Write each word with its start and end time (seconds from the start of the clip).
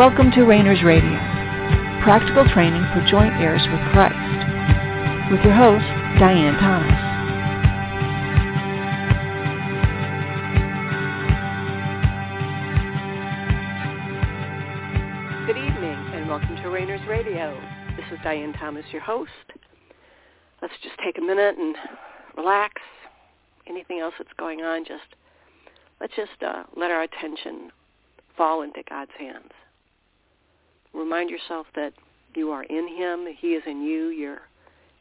Welcome 0.00 0.30
to 0.30 0.44
Rainers 0.44 0.82
Radio, 0.82 1.10
practical 2.02 2.48
training 2.54 2.82
for 2.94 3.04
joint 3.10 3.34
heirs 3.34 3.60
with 3.70 3.80
Christ, 3.92 4.16
with 5.30 5.44
your 5.44 5.52
host, 5.52 5.84
Diane 6.18 6.56
Thomas. 6.56 6.88
Good 15.46 15.58
evening 15.58 15.98
and 16.14 16.30
welcome 16.30 16.56
to 16.62 16.70
Rainers 16.70 17.06
Radio. 17.06 17.60
This 17.94 18.06
is 18.10 18.18
Diane 18.24 18.54
Thomas, 18.54 18.86
your 18.92 19.02
host. 19.02 19.30
Let's 20.62 20.72
just 20.82 20.96
take 21.04 21.18
a 21.18 21.20
minute 21.20 21.58
and 21.58 21.76
relax. 22.38 22.80
Anything 23.66 24.00
else 24.00 24.14
that's 24.16 24.32
going 24.38 24.62
on, 24.62 24.86
just 24.86 25.14
let's 26.00 26.16
just 26.16 26.42
uh, 26.42 26.62
let 26.74 26.90
our 26.90 27.02
attention 27.02 27.70
fall 28.34 28.62
into 28.62 28.82
God's 28.88 29.12
hands. 29.18 29.50
Remind 30.92 31.30
yourself 31.30 31.66
that 31.74 31.92
you 32.34 32.50
are 32.50 32.64
in 32.64 32.88
him, 32.88 33.26
he 33.38 33.48
is 33.48 33.62
in 33.66 33.82
you, 33.82 34.08
you're 34.08 34.42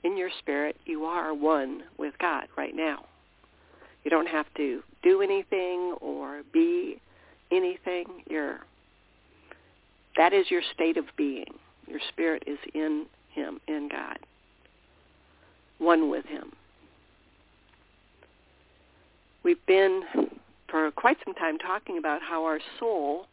in 0.03 0.17
your 0.17 0.29
spirit, 0.39 0.77
you 0.85 1.05
are 1.05 1.33
one 1.33 1.83
with 1.97 2.13
God 2.19 2.47
right 2.57 2.75
now. 2.75 3.05
You 4.03 4.11
don't 4.11 4.27
have 4.27 4.45
to 4.55 4.81
do 5.03 5.21
anything 5.21 5.95
or 6.01 6.41
be 6.53 7.01
anything. 7.51 8.05
You're 8.29 8.59
that 10.17 10.33
is 10.33 10.49
your 10.49 10.61
state 10.73 10.97
of 10.97 11.05
being. 11.17 11.53
Your 11.87 11.99
spirit 12.09 12.43
is 12.45 12.57
in 12.73 13.05
him, 13.31 13.59
in 13.67 13.89
God. 13.89 14.19
One 15.77 16.09
with 16.09 16.25
him. 16.25 16.51
We've 19.43 19.65
been 19.65 20.03
for 20.69 20.91
quite 20.91 21.17
some 21.23 21.33
time 21.33 21.57
talking 21.57 21.97
about 21.97 22.21
how 22.21 22.43
our 22.43 22.59
soul 22.79 23.27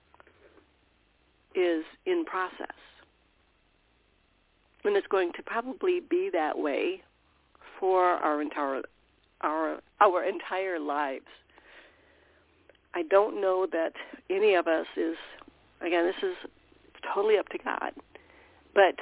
is 1.56 1.84
in 2.04 2.24
process. 2.24 2.76
And 4.84 4.96
it's 4.96 5.06
going 5.08 5.32
to 5.32 5.42
probably 5.42 6.00
be 6.00 6.30
that 6.32 6.56
way 6.58 7.02
for 7.80 8.04
our 8.04 8.40
entire 8.40 8.82
our 9.40 9.80
our 10.00 10.24
entire 10.24 10.78
lives. 10.78 11.26
I 12.94 13.02
don't 13.02 13.40
know 13.40 13.66
that 13.72 13.92
any 14.30 14.54
of 14.54 14.66
us 14.68 14.86
is 14.96 15.16
again 15.80 16.06
this 16.06 16.22
is 16.22 16.36
totally 17.14 17.36
up 17.36 17.48
to 17.48 17.58
God. 17.58 17.92
But 18.74 18.94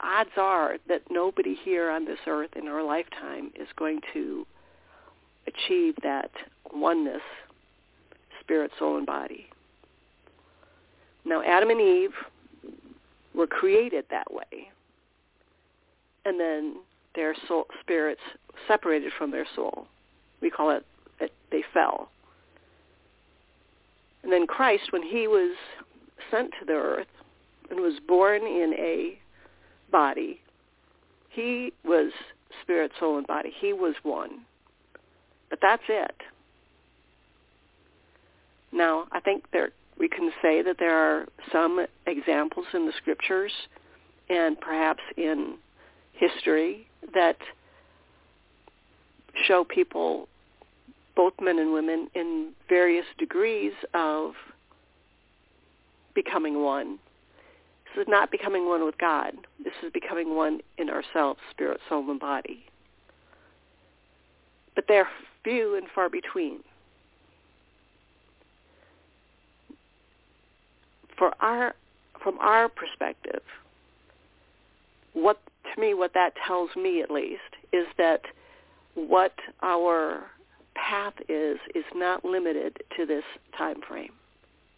odds 0.00 0.30
are 0.36 0.76
that 0.88 1.02
nobody 1.10 1.56
here 1.64 1.90
on 1.90 2.04
this 2.04 2.18
earth 2.26 2.50
in 2.56 2.68
our 2.68 2.82
lifetime 2.82 3.52
is 3.58 3.68
going 3.76 4.00
to 4.12 4.46
achieve 5.46 5.94
that 6.02 6.30
oneness, 6.72 7.22
spirit, 8.40 8.70
soul, 8.78 8.96
and 8.96 9.06
body. 9.06 9.46
Now, 11.24 11.42
Adam 11.42 11.70
and 11.70 11.80
Eve 11.80 12.14
were 13.34 13.46
created 13.46 14.04
that 14.10 14.32
way. 14.32 14.68
And 16.24 16.38
then 16.38 16.76
their 17.14 17.34
soul, 17.48 17.66
spirits 17.80 18.20
separated 18.68 19.12
from 19.16 19.30
their 19.30 19.46
soul. 19.54 19.86
We 20.40 20.50
call 20.50 20.70
it, 20.70 20.84
it 21.20 21.32
they 21.50 21.62
fell. 21.72 22.10
And 24.22 24.32
then 24.32 24.46
Christ, 24.46 24.84
when 24.90 25.02
he 25.02 25.28
was 25.28 25.54
sent 26.30 26.50
to 26.60 26.64
the 26.66 26.72
earth 26.72 27.06
and 27.70 27.80
was 27.80 27.94
born 28.06 28.42
in 28.42 28.74
a 28.78 29.18
body, 29.90 30.40
he 31.30 31.72
was 31.84 32.12
spirit, 32.62 32.92
soul, 32.98 33.18
and 33.18 33.26
body. 33.26 33.52
He 33.60 33.72
was 33.72 33.94
one. 34.02 34.40
But 35.50 35.58
that's 35.60 35.82
it. 35.88 36.14
Now, 38.72 39.06
I 39.12 39.20
think 39.20 39.44
there 39.52 39.70
we 39.98 40.08
can 40.08 40.30
say 40.42 40.62
that 40.62 40.76
there 40.78 40.96
are 40.96 41.26
some 41.52 41.86
examples 42.06 42.66
in 42.72 42.86
the 42.86 42.92
scriptures 42.96 43.52
and 44.28 44.60
perhaps 44.60 45.02
in 45.16 45.54
history 46.12 46.86
that 47.12 47.36
show 49.46 49.64
people, 49.64 50.28
both 51.16 51.34
men 51.40 51.58
and 51.58 51.72
women, 51.72 52.08
in 52.14 52.52
various 52.68 53.06
degrees 53.18 53.72
of 53.92 54.32
becoming 56.14 56.62
one. 56.62 56.98
This 57.94 58.02
is 58.02 58.08
not 58.08 58.30
becoming 58.30 58.68
one 58.68 58.84
with 58.84 58.98
God. 58.98 59.34
This 59.62 59.74
is 59.84 59.92
becoming 59.92 60.34
one 60.34 60.60
in 60.78 60.88
ourselves, 60.88 61.40
spirit, 61.50 61.80
soul, 61.88 62.08
and 62.10 62.18
body. 62.18 62.64
But 64.74 64.86
they're 64.88 65.08
few 65.44 65.76
and 65.76 65.86
far 65.94 66.08
between. 66.08 66.60
For 71.16 71.32
our 71.40 71.74
from 72.22 72.38
our 72.38 72.68
perspective, 72.68 73.42
what 75.12 75.38
to 75.74 75.80
me 75.80 75.94
what 75.94 76.14
that 76.14 76.32
tells 76.46 76.70
me 76.76 77.02
at 77.02 77.10
least 77.10 77.40
is 77.72 77.86
that 77.98 78.22
what 78.94 79.34
our 79.62 80.24
path 80.74 81.14
is 81.28 81.58
is 81.74 81.84
not 81.94 82.24
limited 82.24 82.78
to 82.96 83.06
this 83.06 83.24
time 83.56 83.80
frame, 83.86 84.12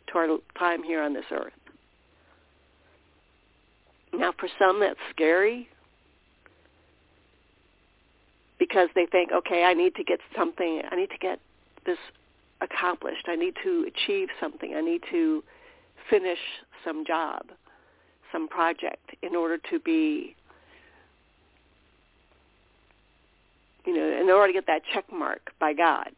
to 0.08 0.18
our 0.18 0.38
time 0.58 0.82
here 0.82 1.02
on 1.02 1.14
this 1.14 1.24
earth. 1.30 1.52
Now, 4.12 4.32
for 4.38 4.48
some, 4.58 4.80
that's 4.80 4.98
scary 5.10 5.68
because 8.58 8.88
they 8.94 9.04
think, 9.04 9.30
okay, 9.30 9.64
I 9.64 9.74
need 9.74 9.94
to 9.96 10.04
get 10.04 10.20
something, 10.34 10.80
I 10.90 10.96
need 10.96 11.10
to 11.10 11.18
get 11.18 11.38
this 11.84 11.98
accomplished. 12.60 13.26
I 13.28 13.36
need 13.36 13.54
to 13.62 13.86
achieve 13.88 14.28
something. 14.40 14.74
I 14.74 14.80
need 14.80 15.02
to 15.10 15.42
finish 16.08 16.38
some 16.84 17.04
job, 17.04 17.46
some 18.32 18.48
project 18.48 19.14
in 19.22 19.34
order 19.34 19.58
to 19.70 19.78
be, 19.80 20.34
you 23.84 23.96
know, 23.96 24.20
in 24.20 24.30
order 24.30 24.48
to 24.48 24.52
get 24.52 24.66
that 24.66 24.82
check 24.92 25.04
mark 25.12 25.52
by 25.58 25.72
God. 25.72 26.10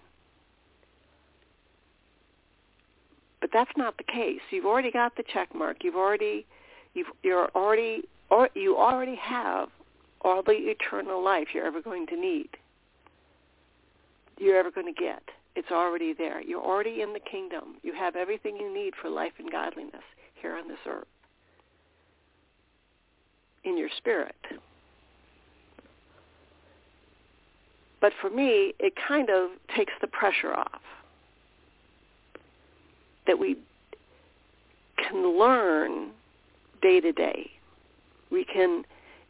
But 3.40 3.50
that's 3.52 3.70
not 3.76 3.96
the 3.96 4.04
case. 4.04 4.40
You've 4.50 4.66
already 4.66 4.90
got 4.90 5.16
the 5.16 5.22
check 5.22 5.54
mark. 5.54 5.84
You've 5.84 5.94
already, 5.96 6.44
you've, 6.94 7.06
you're 7.22 7.48
already, 7.54 8.02
or 8.30 8.48
you 8.54 8.76
already 8.76 9.14
have 9.16 9.68
all 10.22 10.42
the 10.42 10.52
eternal 10.52 11.22
life 11.24 11.48
you're 11.54 11.66
ever 11.66 11.80
going 11.80 12.06
to 12.08 12.16
need. 12.16 12.48
You're 14.38 14.56
ever 14.58 14.70
going 14.70 14.92
to 14.92 15.00
get. 15.00 15.22
It's 15.58 15.72
already 15.72 16.12
there. 16.12 16.40
You're 16.40 16.62
already 16.62 17.02
in 17.02 17.12
the 17.12 17.18
kingdom. 17.18 17.78
You 17.82 17.92
have 17.92 18.14
everything 18.14 18.56
you 18.56 18.72
need 18.72 18.94
for 19.02 19.10
life 19.10 19.32
and 19.40 19.50
godliness 19.50 20.04
here 20.40 20.54
on 20.54 20.68
this 20.68 20.78
earth. 20.86 21.08
In 23.64 23.76
your 23.76 23.88
spirit. 23.96 24.36
But 28.00 28.12
for 28.20 28.30
me, 28.30 28.72
it 28.78 28.92
kind 29.08 29.30
of 29.30 29.50
takes 29.74 29.92
the 30.00 30.06
pressure 30.06 30.54
off. 30.54 30.80
That 33.26 33.40
we 33.40 33.58
can 34.96 35.36
learn 35.36 36.10
day 36.80 37.00
to 37.00 37.10
day. 37.10 37.50
We 38.30 38.44
can 38.44 38.84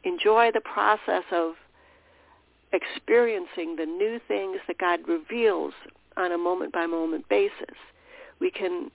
enjoy 0.04 0.50
the 0.52 0.60
process 0.60 1.24
of 1.32 1.54
experiencing 2.74 3.76
the 3.76 3.86
new 3.86 4.20
things 4.28 4.58
that 4.66 4.76
God 4.76 5.00
reveals 5.08 5.72
on 6.18 6.32
a 6.32 6.38
moment-by-moment 6.38 7.28
basis. 7.28 7.76
We 8.40 8.50
can 8.50 8.90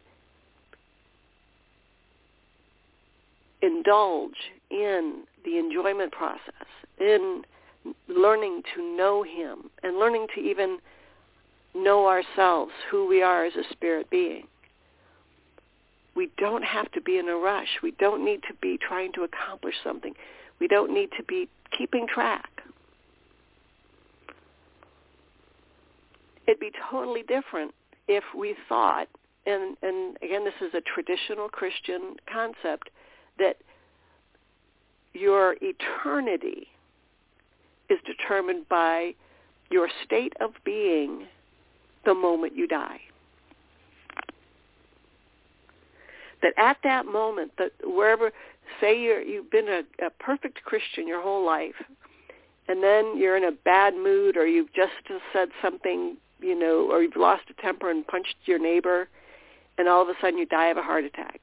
indulge 3.61 4.51
in 4.69 5.23
the 5.45 5.57
enjoyment 5.57 6.11
process, 6.11 6.67
in 6.99 7.43
learning 8.07 8.63
to 8.75 8.97
know 8.97 9.23
him, 9.23 9.69
and 9.83 9.97
learning 9.97 10.27
to 10.35 10.41
even 10.41 10.79
know 11.75 12.07
ourselves, 12.07 12.71
who 12.91 13.07
we 13.07 13.21
are 13.21 13.45
as 13.45 13.53
a 13.55 13.63
spirit 13.71 14.09
being. 14.09 14.47
We 16.15 16.29
don't 16.37 16.63
have 16.63 16.91
to 16.91 17.01
be 17.01 17.17
in 17.17 17.27
a 17.27 17.35
rush. 17.35 17.79
We 17.81 17.91
don't 17.91 18.23
need 18.23 18.41
to 18.47 18.53
be 18.61 18.77
trying 18.77 19.13
to 19.13 19.23
accomplish 19.23 19.75
something. 19.83 20.13
We 20.59 20.67
don't 20.67 20.93
need 20.93 21.09
to 21.17 21.23
be 21.23 21.49
keeping 21.75 22.05
track. 22.07 22.49
It'd 26.47 26.59
be 26.59 26.71
totally 26.89 27.23
different 27.23 27.73
if 28.07 28.23
we 28.37 28.55
thought, 28.67 29.07
and, 29.45 29.77
and 29.81 30.17
again, 30.21 30.43
this 30.43 30.53
is 30.61 30.73
a 30.73 30.81
traditional 30.81 31.49
Christian 31.49 32.15
concept, 32.31 32.89
that 33.39 33.57
your 35.13 35.55
eternity 35.61 36.67
is 37.89 37.99
determined 38.05 38.67
by 38.67 39.13
your 39.69 39.89
state 40.03 40.33
of 40.41 40.51
being 40.63 41.25
the 42.05 42.13
moment 42.13 42.55
you 42.55 42.67
die. 42.67 42.99
That 46.41 46.53
at 46.57 46.77
that 46.83 47.05
moment, 47.05 47.53
that 47.57 47.71
wherever, 47.83 48.31
say 48.81 48.99
you're, 48.99 49.21
you've 49.21 49.49
been 49.49 49.69
a, 49.69 50.05
a 50.05 50.09
perfect 50.19 50.63
Christian 50.63 51.07
your 51.07 51.21
whole 51.21 51.45
life, 51.45 51.75
and 52.67 52.83
then 52.83 53.17
you're 53.17 53.37
in 53.37 53.45
a 53.45 53.51
bad 53.51 53.93
mood 53.93 54.35
or 54.37 54.45
you've 54.45 54.73
just 54.73 54.91
said 55.31 55.49
something 55.61 56.17
you 56.43 56.57
know, 56.57 56.89
or 56.91 57.01
you've 57.01 57.15
lost 57.15 57.43
a 57.49 57.61
temper 57.61 57.89
and 57.89 58.05
punched 58.05 58.35
your 58.45 58.59
neighbor, 58.59 59.07
and 59.77 59.87
all 59.87 60.01
of 60.01 60.09
a 60.09 60.13
sudden 60.21 60.37
you 60.37 60.45
die 60.45 60.67
of 60.67 60.77
a 60.77 60.81
heart 60.81 61.05
attack. 61.05 61.39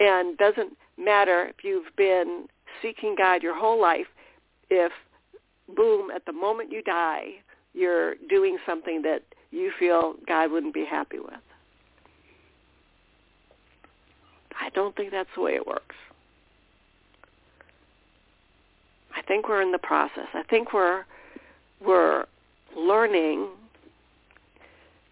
And 0.00 0.38
doesn't 0.38 0.76
matter 0.96 1.46
if 1.46 1.64
you've 1.64 1.94
been 1.96 2.46
seeking 2.80 3.14
God 3.16 3.42
your 3.42 3.58
whole 3.58 3.80
life, 3.80 4.06
if 4.70 4.92
boom, 5.74 6.10
at 6.10 6.24
the 6.24 6.32
moment 6.32 6.72
you 6.72 6.82
die, 6.82 7.34
you're 7.74 8.14
doing 8.28 8.58
something 8.66 9.02
that 9.02 9.22
you 9.50 9.72
feel 9.78 10.14
God 10.26 10.50
wouldn't 10.50 10.74
be 10.74 10.84
happy 10.84 11.18
with. 11.18 11.34
I 14.60 14.70
don't 14.70 14.94
think 14.96 15.10
that's 15.10 15.28
the 15.34 15.42
way 15.42 15.54
it 15.54 15.66
works. 15.66 15.96
I 19.16 19.22
think 19.22 19.48
we're 19.48 19.62
in 19.62 19.72
the 19.72 19.78
process. 19.78 20.28
I 20.34 20.42
think 20.44 20.72
we're 20.72 21.04
we're 21.84 22.26
learning. 22.76 23.48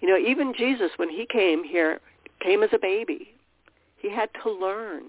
You 0.07 0.13
know, 0.13 0.29
even 0.29 0.55
Jesus 0.57 0.93
when 0.99 1.11
he 1.11 1.27
came 1.27 1.65
here 1.65 1.99
came 2.39 2.63
as 2.63 2.71
a 2.73 2.79
baby. 2.79 3.35
He 3.97 4.09
had 4.09 4.29
to 4.45 4.53
learn. 4.53 5.07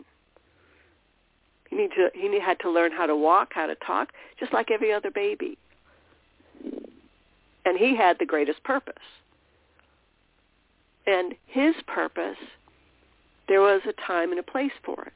He 1.69 1.75
need 1.75 1.91
to 1.91 2.09
he 2.15 2.39
had 2.39 2.59
to 2.61 2.71
learn 2.71 2.91
how 2.91 3.05
to 3.05 3.15
walk, 3.15 3.49
how 3.53 3.67
to 3.67 3.75
talk, 3.75 4.11
just 4.39 4.53
like 4.53 4.71
every 4.71 4.91
other 4.91 5.11
baby. 5.11 5.55
And 7.63 7.77
he 7.77 7.95
had 7.95 8.17
the 8.17 8.25
greatest 8.25 8.63
purpose. 8.63 8.95
And 11.05 11.35
his 11.45 11.75
purpose, 11.85 12.37
there 13.47 13.61
was 13.61 13.81
a 13.87 13.93
time 14.07 14.31
and 14.31 14.39
a 14.39 14.43
place 14.43 14.71
for 14.83 15.03
it. 15.03 15.13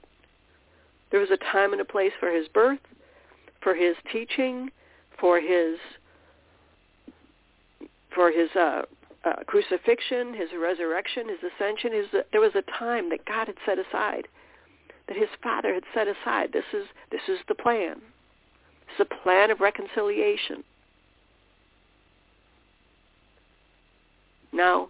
There 1.10 1.20
was 1.20 1.32
a 1.32 1.38
time 1.38 1.72
and 1.72 1.82
a 1.82 1.86
place 1.86 2.14
for 2.20 2.30
his 2.30 2.48
birth, 2.50 2.82
for 3.64 3.74
his 3.74 3.96
teaching, 4.12 4.70
for 5.20 5.42
his 5.42 5.80
for 8.14 8.30
his 8.30 8.52
uh, 8.56 8.84
uh, 9.24 9.44
crucifixion, 9.46 10.34
his 10.34 10.50
resurrection, 10.60 11.30
his 11.30 11.40
ascension. 11.40 11.94
His, 11.94 12.06
there 12.32 12.42
was 12.42 12.56
a 12.56 12.64
time 12.78 13.10
that 13.10 13.26
God 13.26 13.48
had 13.48 13.58
set 13.66 13.78
aside, 13.78 14.28
that 15.08 15.18
his 15.18 15.30
Father 15.44 15.74
had 15.74 15.84
set 15.94 16.08
aside. 16.08 16.52
This 16.54 16.66
is 16.74 16.86
this 17.12 17.22
is 17.28 17.40
the 17.48 17.56
plan. 17.56 18.02
It's 18.90 19.00
a 19.12 19.24
plan 19.24 19.52
of 19.52 19.60
reconciliation. 19.60 20.64
Now, 24.52 24.90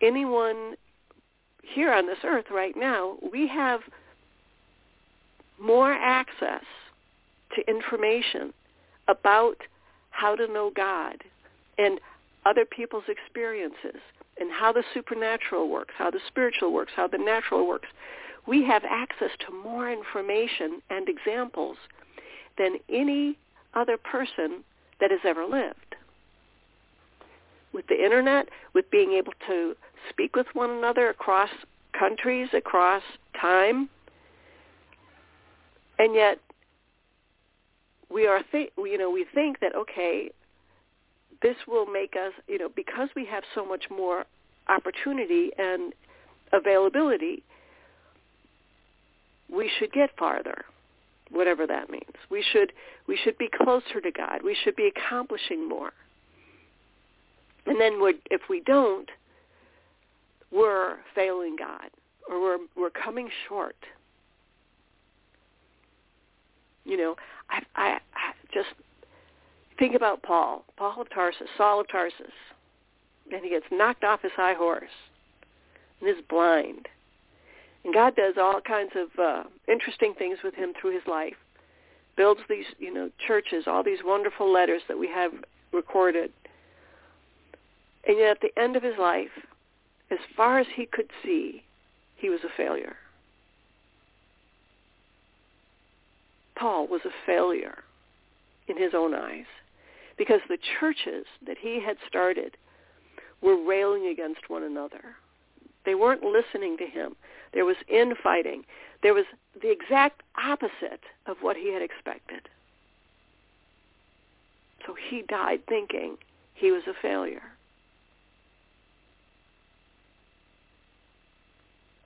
anyone 0.00 0.74
here 1.62 1.92
on 1.92 2.06
this 2.06 2.18
earth 2.24 2.46
right 2.52 2.76
now, 2.76 3.16
we 3.32 3.48
have 3.48 3.80
more 5.60 5.92
access 5.92 6.62
to 7.54 7.68
information 7.68 8.52
about 9.08 9.56
how 10.10 10.36
to 10.36 10.46
know 10.46 10.70
God 10.74 11.16
and 11.78 12.00
other 12.46 12.64
people's 12.64 13.04
experiences 13.08 14.00
and 14.38 14.50
how 14.52 14.72
the 14.72 14.84
supernatural 14.94 15.68
works, 15.68 15.94
how 15.98 16.10
the 16.10 16.20
spiritual 16.28 16.72
works, 16.72 16.92
how 16.94 17.08
the 17.08 17.18
natural 17.18 17.66
works. 17.66 17.88
We 18.46 18.64
have 18.64 18.84
access 18.88 19.30
to 19.46 19.52
more 19.52 19.90
information 19.90 20.80
and 20.88 21.08
examples 21.08 21.76
than 22.56 22.76
any 22.88 23.36
other 23.74 23.96
person 23.96 24.62
that 25.00 25.10
has 25.10 25.20
ever 25.24 25.44
lived. 25.44 25.96
With 27.72 27.88
the 27.88 28.02
internet, 28.02 28.48
with 28.74 28.90
being 28.90 29.12
able 29.12 29.32
to 29.48 29.74
speak 30.08 30.36
with 30.36 30.46
one 30.52 30.70
another 30.70 31.10
across 31.10 31.50
countries, 31.98 32.48
across 32.54 33.02
time, 33.38 33.88
and 35.98 36.14
yet 36.14 36.38
we 38.10 38.26
are 38.26 38.42
th- 38.52 38.72
you 38.78 38.96
know 38.96 39.10
we 39.10 39.26
think 39.34 39.60
that 39.60 39.74
okay 39.74 40.30
this 41.42 41.56
will 41.66 41.86
make 41.86 42.14
us, 42.14 42.32
you 42.48 42.58
know, 42.58 42.68
because 42.74 43.08
we 43.14 43.26
have 43.26 43.44
so 43.54 43.64
much 43.64 43.84
more 43.90 44.24
opportunity 44.68 45.50
and 45.58 45.92
availability, 46.52 47.42
we 49.52 49.70
should 49.78 49.92
get 49.92 50.10
farther, 50.18 50.64
whatever 51.30 51.66
that 51.66 51.90
means. 51.90 52.04
We 52.30 52.44
should 52.52 52.72
we 53.06 53.16
should 53.22 53.38
be 53.38 53.48
closer 53.62 54.00
to 54.00 54.10
God. 54.10 54.42
We 54.42 54.56
should 54.62 54.76
be 54.76 54.88
accomplishing 54.94 55.68
more. 55.68 55.92
And 57.66 57.80
then 57.80 57.98
if 58.30 58.42
we 58.48 58.60
don't, 58.60 59.08
we're 60.52 60.96
failing 61.14 61.56
God, 61.58 61.90
or 62.28 62.40
we're 62.40 62.58
we're 62.76 62.90
coming 62.90 63.28
short. 63.48 63.76
You 66.84 66.96
know, 66.96 67.16
I 67.50 67.62
I, 67.74 67.98
I 68.14 68.32
just 68.52 68.68
Think 69.78 69.94
about 69.94 70.22
Paul, 70.22 70.64
Paul 70.76 71.02
of 71.02 71.10
Tarsus, 71.10 71.48
Saul 71.56 71.80
of 71.80 71.88
Tarsus. 71.88 72.32
And 73.30 73.42
he 73.42 73.50
gets 73.50 73.66
knocked 73.70 74.04
off 74.04 74.22
his 74.22 74.32
high 74.32 74.54
horse 74.54 74.84
and 76.00 76.08
is 76.08 76.22
blind. 76.28 76.88
And 77.84 77.92
God 77.92 78.16
does 78.16 78.34
all 78.38 78.60
kinds 78.60 78.92
of 78.94 79.08
uh, 79.20 79.44
interesting 79.68 80.14
things 80.16 80.38
with 80.42 80.54
him 80.54 80.72
through 80.80 80.94
his 80.94 81.06
life. 81.06 81.34
Builds 82.16 82.40
these, 82.48 82.64
you 82.78 82.92
know, 82.92 83.10
churches, 83.26 83.64
all 83.66 83.82
these 83.82 83.98
wonderful 84.04 84.50
letters 84.50 84.82
that 84.88 84.98
we 84.98 85.08
have 85.08 85.32
recorded. 85.72 86.32
And 88.06 88.18
yet 88.18 88.30
at 88.30 88.40
the 88.40 88.60
end 88.60 88.76
of 88.76 88.82
his 88.82 88.96
life, 88.98 89.30
as 90.10 90.18
far 90.36 90.58
as 90.58 90.66
he 90.74 90.86
could 90.86 91.10
see, 91.22 91.64
he 92.16 92.30
was 92.30 92.40
a 92.44 92.56
failure. 92.56 92.96
Paul 96.54 96.86
was 96.86 97.02
a 97.04 97.26
failure 97.26 97.82
in 98.68 98.78
his 98.78 98.94
own 98.94 99.14
eyes 99.14 99.44
because 100.16 100.40
the 100.48 100.58
churches 100.80 101.26
that 101.46 101.58
he 101.58 101.80
had 101.80 101.96
started 102.08 102.56
were 103.42 103.62
railing 103.62 104.06
against 104.06 104.48
one 104.48 104.62
another. 104.62 105.16
They 105.84 105.94
weren't 105.94 106.22
listening 106.22 106.76
to 106.78 106.86
him. 106.86 107.14
There 107.52 107.64
was 107.64 107.76
infighting. 107.88 108.64
There 109.02 109.14
was 109.14 109.24
the 109.60 109.70
exact 109.70 110.22
opposite 110.36 111.02
of 111.26 111.36
what 111.40 111.56
he 111.56 111.72
had 111.72 111.82
expected. 111.82 112.48
So 114.86 114.94
he 115.08 115.22
died 115.22 115.60
thinking 115.68 116.16
he 116.54 116.70
was 116.70 116.82
a 116.88 116.94
failure. 117.00 117.42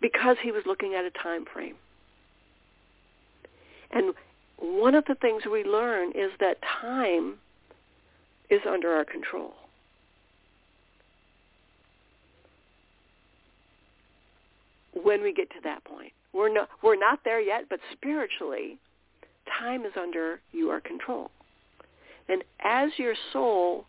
Because 0.01 0.37
he 0.43 0.51
was 0.51 0.63
looking 0.67 0.95
at 0.95 1.05
a 1.05 1.11
time 1.11 1.45
frame. 1.45 1.77
And 3.91 4.15
one 4.59 4.95
of 4.95 5.05
the 5.07 5.15
things 5.15 5.43
we 5.51 5.65
learn 5.65 6.13
is 6.13 6.31
that 6.41 6.59
time 6.63 7.35
is 8.51 8.61
under 8.69 8.93
our 8.93 9.05
control. 9.05 9.55
When 14.93 15.23
we 15.23 15.33
get 15.33 15.49
to 15.51 15.61
that 15.65 15.85
point, 15.85 16.13
we're 16.33 16.53
not 16.53 16.69
we're 16.83 16.97
not 16.97 17.21
there 17.25 17.41
yet, 17.41 17.65
but 17.71 17.81
spiritually, 17.93 18.79
time 19.59 19.85
is 19.85 19.93
under 19.97 20.41
your 20.53 20.81
control. 20.81 21.31
And 22.29 22.45
as 22.63 22.91
your 22.97 23.15
soul 23.33 23.87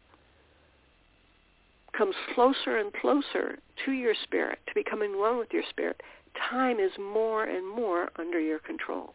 comes 1.98 2.16
closer 2.34 2.78
and 2.78 2.94
closer 2.94 3.60
to 3.86 3.92
your 3.92 4.14
spirit, 4.24 4.60
to 4.68 4.74
becoming 4.74 5.20
one 5.20 5.38
with 5.38 5.50
your 5.52 5.64
spirit, 5.70 6.02
time 6.50 6.80
is 6.80 6.92
more 7.00 7.44
and 7.44 7.68
more 7.68 8.10
under 8.18 8.40
your 8.40 8.60
control. 8.60 9.14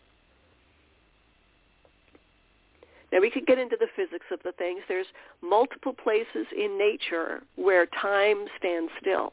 Now 3.16 3.22
we 3.22 3.30
could 3.30 3.46
get 3.46 3.58
into 3.58 3.78
the 3.80 3.86
physics 3.96 4.26
of 4.30 4.40
the 4.44 4.52
things. 4.52 4.82
There's 4.88 5.06
multiple 5.40 5.94
places 5.94 6.46
in 6.54 6.76
nature 6.76 7.42
where 7.54 7.86
time 7.86 8.44
stands 8.58 8.92
still. 9.00 9.32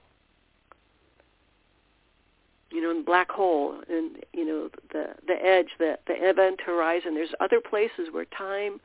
You 2.71 2.81
know, 2.81 2.91
in 2.91 2.99
the 2.99 3.03
black 3.03 3.29
hole, 3.29 3.81
and 3.89 4.23
you 4.31 4.45
know 4.45 4.69
the 4.93 5.07
the 5.27 5.33
edge, 5.33 5.67
the 5.79 5.99
the 6.07 6.13
event 6.13 6.61
horizon. 6.65 7.13
There's 7.13 7.33
other 7.41 7.59
places 7.59 8.07
where 8.13 8.23
time 8.23 8.79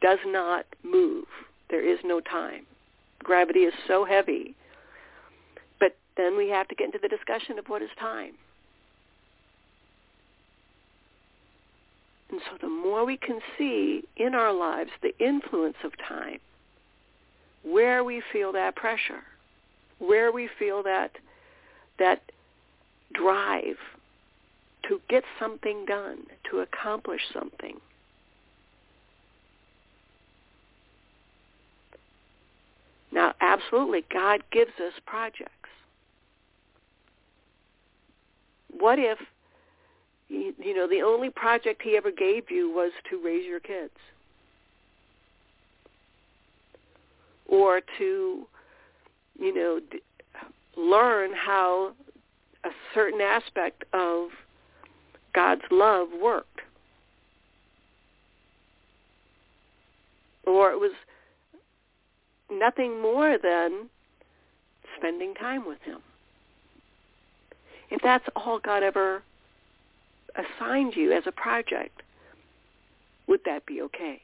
does 0.00 0.20
not 0.24 0.66
move. 0.84 1.26
There 1.68 1.84
is 1.84 1.98
no 2.04 2.20
time. 2.20 2.64
Gravity 3.24 3.64
is 3.64 3.74
so 3.88 4.04
heavy. 4.04 4.54
But 5.80 5.96
then 6.16 6.36
we 6.36 6.48
have 6.50 6.68
to 6.68 6.76
get 6.76 6.86
into 6.86 7.00
the 7.02 7.08
discussion 7.08 7.58
of 7.58 7.66
what 7.66 7.82
is 7.82 7.90
time. 7.98 8.34
And 12.34 12.42
so 12.50 12.58
the 12.60 12.68
more 12.68 13.04
we 13.04 13.16
can 13.16 13.38
see 13.56 14.02
in 14.16 14.34
our 14.34 14.52
lives 14.52 14.90
the 15.00 15.16
influence 15.24 15.76
of 15.84 15.92
time, 15.96 16.40
where 17.62 18.02
we 18.02 18.24
feel 18.32 18.50
that 18.54 18.74
pressure, 18.74 19.22
where 20.00 20.32
we 20.32 20.48
feel 20.58 20.82
that 20.82 21.12
that 22.00 22.22
drive 23.12 23.76
to 24.88 25.00
get 25.08 25.22
something 25.38 25.84
done, 25.86 26.26
to 26.50 26.58
accomplish 26.58 27.20
something. 27.32 27.76
Now, 33.12 33.34
absolutely, 33.40 34.04
God 34.12 34.42
gives 34.50 34.72
us 34.84 34.94
projects. 35.06 35.70
What 38.76 38.98
if 38.98 39.18
you 40.34 40.74
know, 40.74 40.88
the 40.88 41.02
only 41.02 41.30
project 41.30 41.82
he 41.82 41.96
ever 41.96 42.10
gave 42.10 42.50
you 42.50 42.72
was 42.72 42.92
to 43.10 43.22
raise 43.24 43.46
your 43.46 43.60
kids 43.60 43.92
or 47.46 47.80
to, 47.98 48.46
you 49.38 49.54
know, 49.54 49.80
d- 49.90 50.00
learn 50.76 51.30
how 51.34 51.92
a 52.64 52.70
certain 52.94 53.20
aspect 53.20 53.84
of 53.92 54.28
God's 55.34 55.62
love 55.70 56.08
worked. 56.20 56.60
Or 60.46 60.70
it 60.72 60.78
was 60.78 60.92
nothing 62.50 63.00
more 63.00 63.38
than 63.42 63.88
spending 64.98 65.34
time 65.34 65.66
with 65.66 65.80
him. 65.82 65.98
If 67.90 68.00
that's 68.02 68.24
all 68.34 68.58
God 68.58 68.82
ever 68.82 69.22
assigned 70.36 70.94
you 70.96 71.12
as 71.12 71.24
a 71.26 71.32
project, 71.32 72.02
would 73.26 73.40
that 73.44 73.66
be 73.66 73.80
okay? 73.82 74.20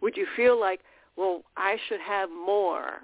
Would 0.00 0.16
you 0.16 0.26
feel 0.36 0.58
like, 0.58 0.80
well, 1.16 1.42
I 1.56 1.76
should 1.88 2.00
have 2.00 2.30
more 2.30 3.00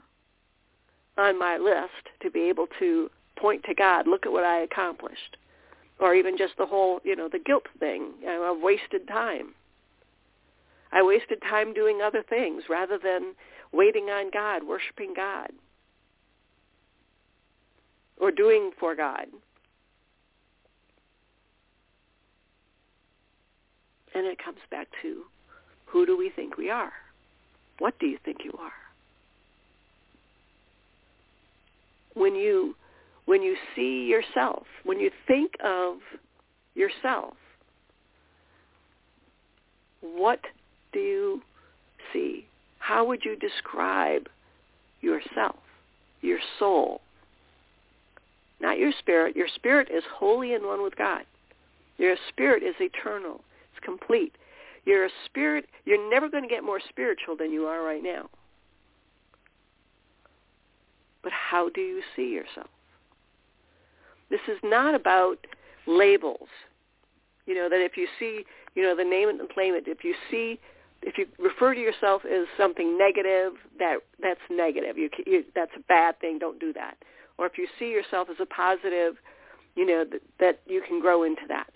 on 1.18 1.38
my 1.38 1.56
list 1.56 2.08
to 2.22 2.30
be 2.30 2.48
able 2.48 2.68
to 2.78 3.10
point 3.36 3.64
to 3.64 3.74
God, 3.74 4.06
look 4.06 4.26
at 4.26 4.32
what 4.32 4.44
I 4.44 4.60
accomplished? 4.60 5.36
Or 5.98 6.14
even 6.14 6.36
just 6.36 6.54
the 6.58 6.66
whole, 6.66 7.00
you 7.04 7.16
know, 7.16 7.28
the 7.28 7.38
guilt 7.38 7.66
thing. 7.78 8.12
You 8.20 8.26
know, 8.26 8.54
I've 8.54 8.62
wasted 8.62 9.08
time. 9.08 9.54
I 10.92 11.02
wasted 11.02 11.40
time 11.42 11.74
doing 11.74 12.00
other 12.02 12.22
things 12.22 12.64
rather 12.68 12.98
than 12.98 13.34
waiting 13.72 14.04
on 14.04 14.30
God, 14.30 14.62
worshiping 14.62 15.14
God, 15.14 15.50
or 18.18 18.30
doing 18.30 18.70
for 18.78 18.94
God. 18.94 19.26
And 24.16 24.26
it 24.26 24.42
comes 24.42 24.60
back 24.70 24.88
to 25.02 25.24
who 25.84 26.06
do 26.06 26.16
we 26.16 26.30
think 26.34 26.56
we 26.56 26.70
are? 26.70 26.92
What 27.80 27.98
do 27.98 28.06
you 28.06 28.16
think 28.24 28.38
you 28.42 28.52
are? 28.58 28.72
When 32.14 32.34
you 32.34 32.74
when 33.26 33.42
you 33.42 33.56
see 33.74 34.06
yourself, 34.06 34.64
when 34.84 34.98
you 34.98 35.10
think 35.26 35.52
of 35.62 35.96
yourself, 36.74 37.34
what 40.00 40.40
do 40.94 40.98
you 40.98 41.42
see? 42.10 42.46
How 42.78 43.04
would 43.04 43.20
you 43.22 43.36
describe 43.36 44.28
yourself, 45.02 45.56
your 46.22 46.38
soul? 46.58 47.02
Not 48.60 48.78
your 48.78 48.92
spirit. 48.98 49.36
Your 49.36 49.48
spirit 49.54 49.88
is 49.94 50.04
wholly 50.10 50.54
and 50.54 50.64
one 50.64 50.82
with 50.82 50.96
God. 50.96 51.24
Your 51.98 52.16
spirit 52.30 52.62
is 52.62 52.76
eternal. 52.80 53.42
Complete. 53.86 54.36
Your 54.84 55.08
spirit, 55.24 55.66
you're 55.84 56.10
never 56.10 56.28
going 56.28 56.42
to 56.42 56.48
get 56.48 56.64
more 56.64 56.80
spiritual 56.86 57.36
than 57.36 57.52
you 57.52 57.64
are 57.66 57.82
right 57.82 58.02
now. 58.02 58.28
But 61.22 61.32
how 61.32 61.70
do 61.70 61.80
you 61.80 62.02
see 62.14 62.30
yourself? 62.30 62.68
This 64.28 64.40
is 64.48 64.58
not 64.62 64.94
about 64.94 65.38
labels. 65.86 66.48
You 67.46 67.54
know, 67.54 67.68
that 67.68 67.80
if 67.80 67.96
you 67.96 68.08
see, 68.18 68.44
you 68.74 68.82
know, 68.82 68.96
the 68.96 69.04
name 69.04 69.28
and 69.28 69.40
claim 69.48 69.74
it, 69.74 69.84
if 69.86 70.04
you 70.04 70.14
see 70.30 70.58
if 71.02 71.18
you 71.18 71.26
refer 71.38 71.74
to 71.74 71.80
yourself 71.80 72.22
as 72.24 72.46
something 72.56 72.98
negative, 72.98 73.52
that 73.78 73.98
that's 74.20 74.40
negative. 74.50 74.98
You, 74.98 75.08
you 75.24 75.44
that's 75.54 75.70
a 75.76 75.80
bad 75.80 76.18
thing. 76.20 76.38
Don't 76.38 76.58
do 76.58 76.72
that. 76.72 76.96
Or 77.38 77.46
if 77.46 77.58
you 77.58 77.68
see 77.78 77.90
yourself 77.90 78.28
as 78.30 78.36
a 78.40 78.46
positive, 78.46 79.16
you 79.76 79.86
know 79.86 80.04
that, 80.10 80.20
that 80.40 80.60
you 80.66 80.82
can 80.86 81.00
grow 81.00 81.22
into 81.22 81.42
that. 81.48 81.68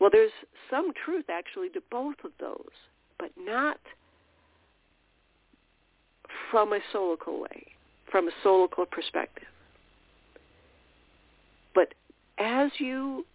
Well, 0.00 0.10
there's 0.12 0.32
some 0.70 0.92
truth 1.04 1.26
actually 1.28 1.70
to 1.70 1.82
both 1.90 2.16
of 2.24 2.30
those, 2.38 2.70
but 3.18 3.30
not 3.38 3.78
from 6.50 6.72
a 6.72 6.78
soulical 6.94 7.40
way, 7.40 7.66
from 8.10 8.28
a 8.28 8.32
soulical 8.44 8.88
perspective. 8.90 9.48
But 11.74 11.94
as 12.38 12.70
you, 12.78 13.26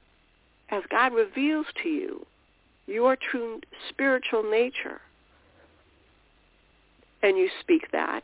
as 0.70 0.84
God 0.90 1.14
reveals 1.14 1.66
to 1.84 1.90
you 1.90 2.26
your 2.88 3.16
true 3.16 3.62
spiritual 3.90 4.44
nature, 4.44 5.02
and 7.24 7.38
you 7.38 7.50
speak 7.62 7.90
that 7.92 8.24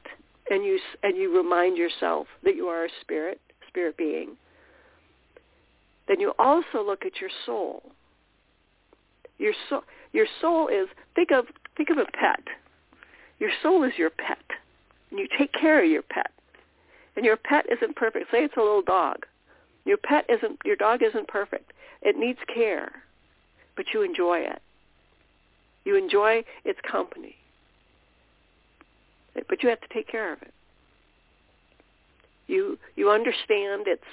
and 0.51 0.63
you 0.63 0.77
and 1.01 1.17
you 1.17 1.35
remind 1.35 1.77
yourself 1.77 2.27
that 2.43 2.55
you 2.55 2.67
are 2.67 2.85
a 2.85 2.89
spirit 3.01 3.39
spirit 3.67 3.97
being 3.97 4.35
then 6.07 6.19
you 6.19 6.33
also 6.37 6.85
look 6.85 7.05
at 7.05 7.21
your 7.21 7.29
soul 7.45 7.91
your 9.39 9.53
soul 9.69 9.83
your 10.11 10.27
soul 10.41 10.67
is 10.67 10.87
think 11.15 11.31
of 11.31 11.45
think 11.75 11.89
of 11.89 11.97
a 11.97 12.05
pet. 12.05 12.43
Your 13.39 13.51
soul 13.63 13.83
is 13.83 13.93
your 13.97 14.09
pet. 14.09 14.43
And 15.09 15.19
you 15.19 15.27
take 15.37 15.53
care 15.53 15.83
of 15.83 15.89
your 15.89 16.01
pet. 16.03 16.31
And 17.15 17.25
your 17.25 17.37
pet 17.37 17.65
isn't 17.71 17.95
perfect. 17.95 18.29
Say 18.31 18.43
it's 18.43 18.57
a 18.57 18.61
little 18.61 18.81
dog. 18.81 19.25
Your 19.85 19.97
pet 19.97 20.25
isn't 20.29 20.59
your 20.65 20.75
dog 20.75 21.01
isn't 21.01 21.27
perfect. 21.27 21.71
It 22.01 22.17
needs 22.17 22.39
care. 22.53 22.91
But 23.75 23.87
you 23.93 24.03
enjoy 24.03 24.39
it. 24.39 24.61
You 25.85 25.95
enjoy 25.95 26.43
its 26.65 26.79
company. 26.89 27.35
But 29.47 29.63
you 29.63 29.69
have 29.69 29.81
to 29.81 29.93
take 29.93 30.07
care 30.07 30.33
of 30.33 30.41
it. 30.41 30.53
You 32.47 32.77
you 32.95 33.09
understand 33.09 33.87
its 33.87 34.03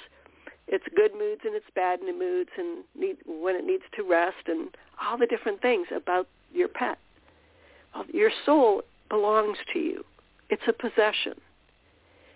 its 0.67 0.85
good 0.95 1.13
moods 1.13 1.41
and 1.45 1.55
its 1.55 1.65
bad 1.75 1.99
moods 2.01 2.49
and 2.57 2.83
need, 2.97 3.17
when 3.25 3.55
it 3.55 3.65
needs 3.65 3.83
to 3.95 4.03
rest 4.03 4.47
and 4.47 4.69
all 5.01 5.17
the 5.17 5.25
different 5.25 5.61
things 5.61 5.87
about 5.95 6.27
your 6.53 6.67
pet. 6.67 6.97
Well, 7.93 8.05
your 8.13 8.31
soul 8.45 8.83
belongs 9.09 9.57
to 9.73 9.79
you. 9.79 10.03
It's 10.49 10.63
a 10.67 10.73
possession. 10.73 11.33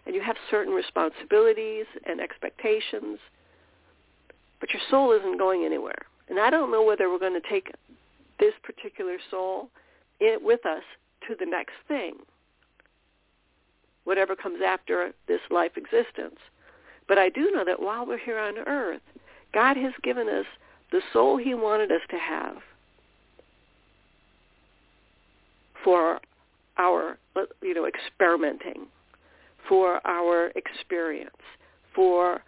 And 0.06 0.16
you 0.16 0.22
have 0.22 0.36
certain 0.50 0.74
responsibilities 0.74 1.86
and 2.06 2.20
expectations, 2.20 3.20
but 4.60 4.72
your 4.72 4.82
soul 4.90 5.12
isn't 5.12 5.38
going 5.38 5.64
anywhere. 5.64 6.06
And 6.30 6.40
I 6.40 6.50
don't 6.50 6.72
know 6.72 6.84
whether 6.84 7.10
we're 7.10 7.20
going 7.20 7.40
to 7.40 7.50
take 7.50 7.72
this 8.40 8.54
particular 8.64 9.18
soul 9.30 9.70
in, 10.20 10.38
with 10.42 10.66
us 10.66 10.84
to 11.28 11.36
the 11.40 11.46
next 11.46 11.74
thing 11.88 12.16
whatever 14.04 14.36
comes 14.36 14.62
after 14.66 15.12
this 15.28 15.42
life 15.50 15.74
existence. 15.78 16.40
But 17.08 17.18
I 17.18 17.30
do 17.30 17.52
know 17.52 17.66
that 17.66 17.82
while 17.82 18.06
we're 18.06 18.18
here 18.18 18.40
on 18.40 18.58
earth, 18.58 19.02
God 19.54 19.78
has 19.78 19.94
given 20.04 20.28
us 20.30 20.46
the 20.92 21.02
soul 21.14 21.38
he 21.38 21.54
wanted 21.54 21.92
us 21.92 22.02
to 22.10 22.18
have 22.18 22.58
for 25.84 26.20
our, 26.78 27.18
you 27.62 27.74
know, 27.74 27.88
experimenting, 27.88 28.86
for 29.68 30.06
our 30.06 30.52
experience, 30.56 31.30
for 31.96 32.44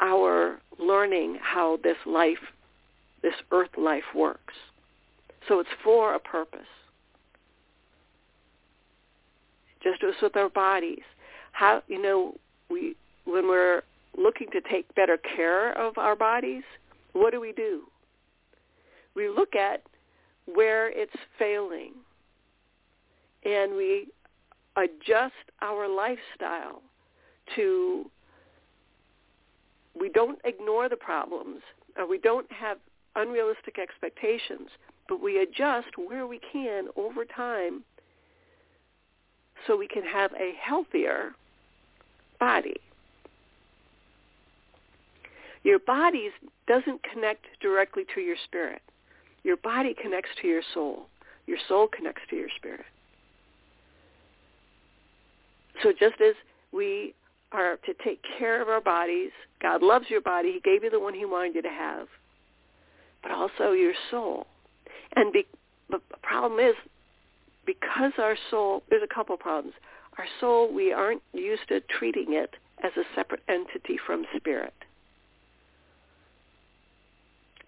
our 0.00 0.60
learning 0.78 1.38
how 1.40 1.78
this 1.82 1.96
life, 2.06 2.38
this 3.22 3.34
earth 3.52 3.70
life 3.76 4.14
works. 4.14 4.54
So 5.48 5.60
it's 5.60 5.68
for 5.84 6.14
a 6.14 6.18
purpose 6.18 6.60
just 9.82 10.02
as 10.02 10.14
with 10.22 10.36
our 10.36 10.48
bodies. 10.48 11.02
How 11.52 11.82
you 11.88 12.00
know 12.00 12.34
we 12.70 12.96
when 13.24 13.48
we're 13.48 13.82
looking 14.16 14.48
to 14.52 14.60
take 14.60 14.94
better 14.94 15.18
care 15.18 15.76
of 15.78 15.98
our 15.98 16.16
bodies, 16.16 16.62
what 17.12 17.32
do 17.32 17.40
we 17.40 17.52
do? 17.52 17.82
We 19.14 19.28
look 19.28 19.54
at 19.54 19.82
where 20.46 20.90
it's 20.90 21.12
failing 21.38 21.92
and 23.44 23.76
we 23.76 24.08
adjust 24.76 25.34
our 25.60 25.88
lifestyle 25.88 26.82
to 27.54 28.10
we 29.98 30.08
don't 30.08 30.38
ignore 30.44 30.88
the 30.88 30.96
problems 30.96 31.60
we 32.08 32.18
don't 32.18 32.50
have 32.50 32.78
unrealistic 33.16 33.78
expectations, 33.78 34.68
but 35.08 35.22
we 35.22 35.40
adjust 35.42 35.88
where 35.96 36.26
we 36.26 36.40
can 36.52 36.88
over 36.96 37.24
time 37.24 37.82
so 39.66 39.76
we 39.76 39.86
can 39.86 40.02
have 40.02 40.32
a 40.32 40.52
healthier 40.60 41.32
body. 42.40 42.80
Your 45.64 45.78
body 45.78 46.30
doesn't 46.66 47.00
connect 47.02 47.46
directly 47.60 48.04
to 48.14 48.20
your 48.20 48.36
spirit. 48.44 48.82
Your 49.44 49.56
body 49.56 49.94
connects 50.00 50.30
to 50.40 50.48
your 50.48 50.62
soul. 50.74 51.06
Your 51.46 51.58
soul 51.68 51.88
connects 51.88 52.22
to 52.30 52.36
your 52.36 52.48
spirit. 52.56 52.84
So 55.82 55.92
just 55.92 56.20
as 56.20 56.34
we 56.72 57.14
are 57.50 57.76
to 57.84 57.94
take 58.04 58.20
care 58.38 58.62
of 58.62 58.68
our 58.68 58.80
bodies, 58.80 59.30
God 59.60 59.82
loves 59.82 60.06
your 60.08 60.20
body. 60.20 60.52
He 60.52 60.60
gave 60.60 60.84
you 60.84 60.90
the 60.90 61.00
one 61.00 61.14
he 61.14 61.24
wanted 61.24 61.54
you 61.56 61.62
to 61.62 61.68
have, 61.68 62.08
but 63.22 63.32
also 63.32 63.72
your 63.72 63.94
soul. 64.10 64.46
And 65.16 65.32
be, 65.32 65.46
the 65.90 66.00
problem 66.22 66.60
is 66.60 66.74
because 67.66 68.12
our 68.18 68.36
soul, 68.50 68.82
there's 68.90 69.02
a 69.02 69.14
couple 69.14 69.36
problems. 69.36 69.74
Our 70.18 70.26
soul, 70.40 70.72
we 70.72 70.92
aren't 70.92 71.22
used 71.32 71.68
to 71.68 71.80
treating 71.80 72.32
it 72.32 72.54
as 72.82 72.92
a 72.96 73.02
separate 73.14 73.42
entity 73.48 73.98
from 74.04 74.24
spirit. 74.36 74.74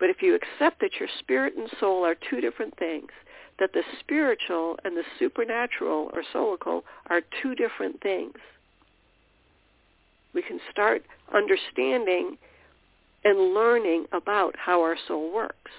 But 0.00 0.10
if 0.10 0.22
you 0.22 0.34
accept 0.34 0.80
that 0.80 0.98
your 0.98 1.08
spirit 1.20 1.54
and 1.56 1.68
soul 1.78 2.04
are 2.04 2.16
two 2.30 2.40
different 2.40 2.76
things, 2.78 3.10
that 3.58 3.72
the 3.72 3.82
spiritual 4.00 4.76
and 4.84 4.96
the 4.96 5.04
supernatural 5.18 6.10
or 6.12 6.24
soulical 6.34 6.82
are 7.08 7.22
two 7.42 7.54
different 7.54 8.00
things, 8.00 8.34
we 10.34 10.42
can 10.42 10.58
start 10.70 11.04
understanding 11.32 12.36
and 13.24 13.54
learning 13.54 14.06
about 14.12 14.54
how 14.58 14.80
our 14.82 14.96
soul 15.06 15.32
works. 15.32 15.70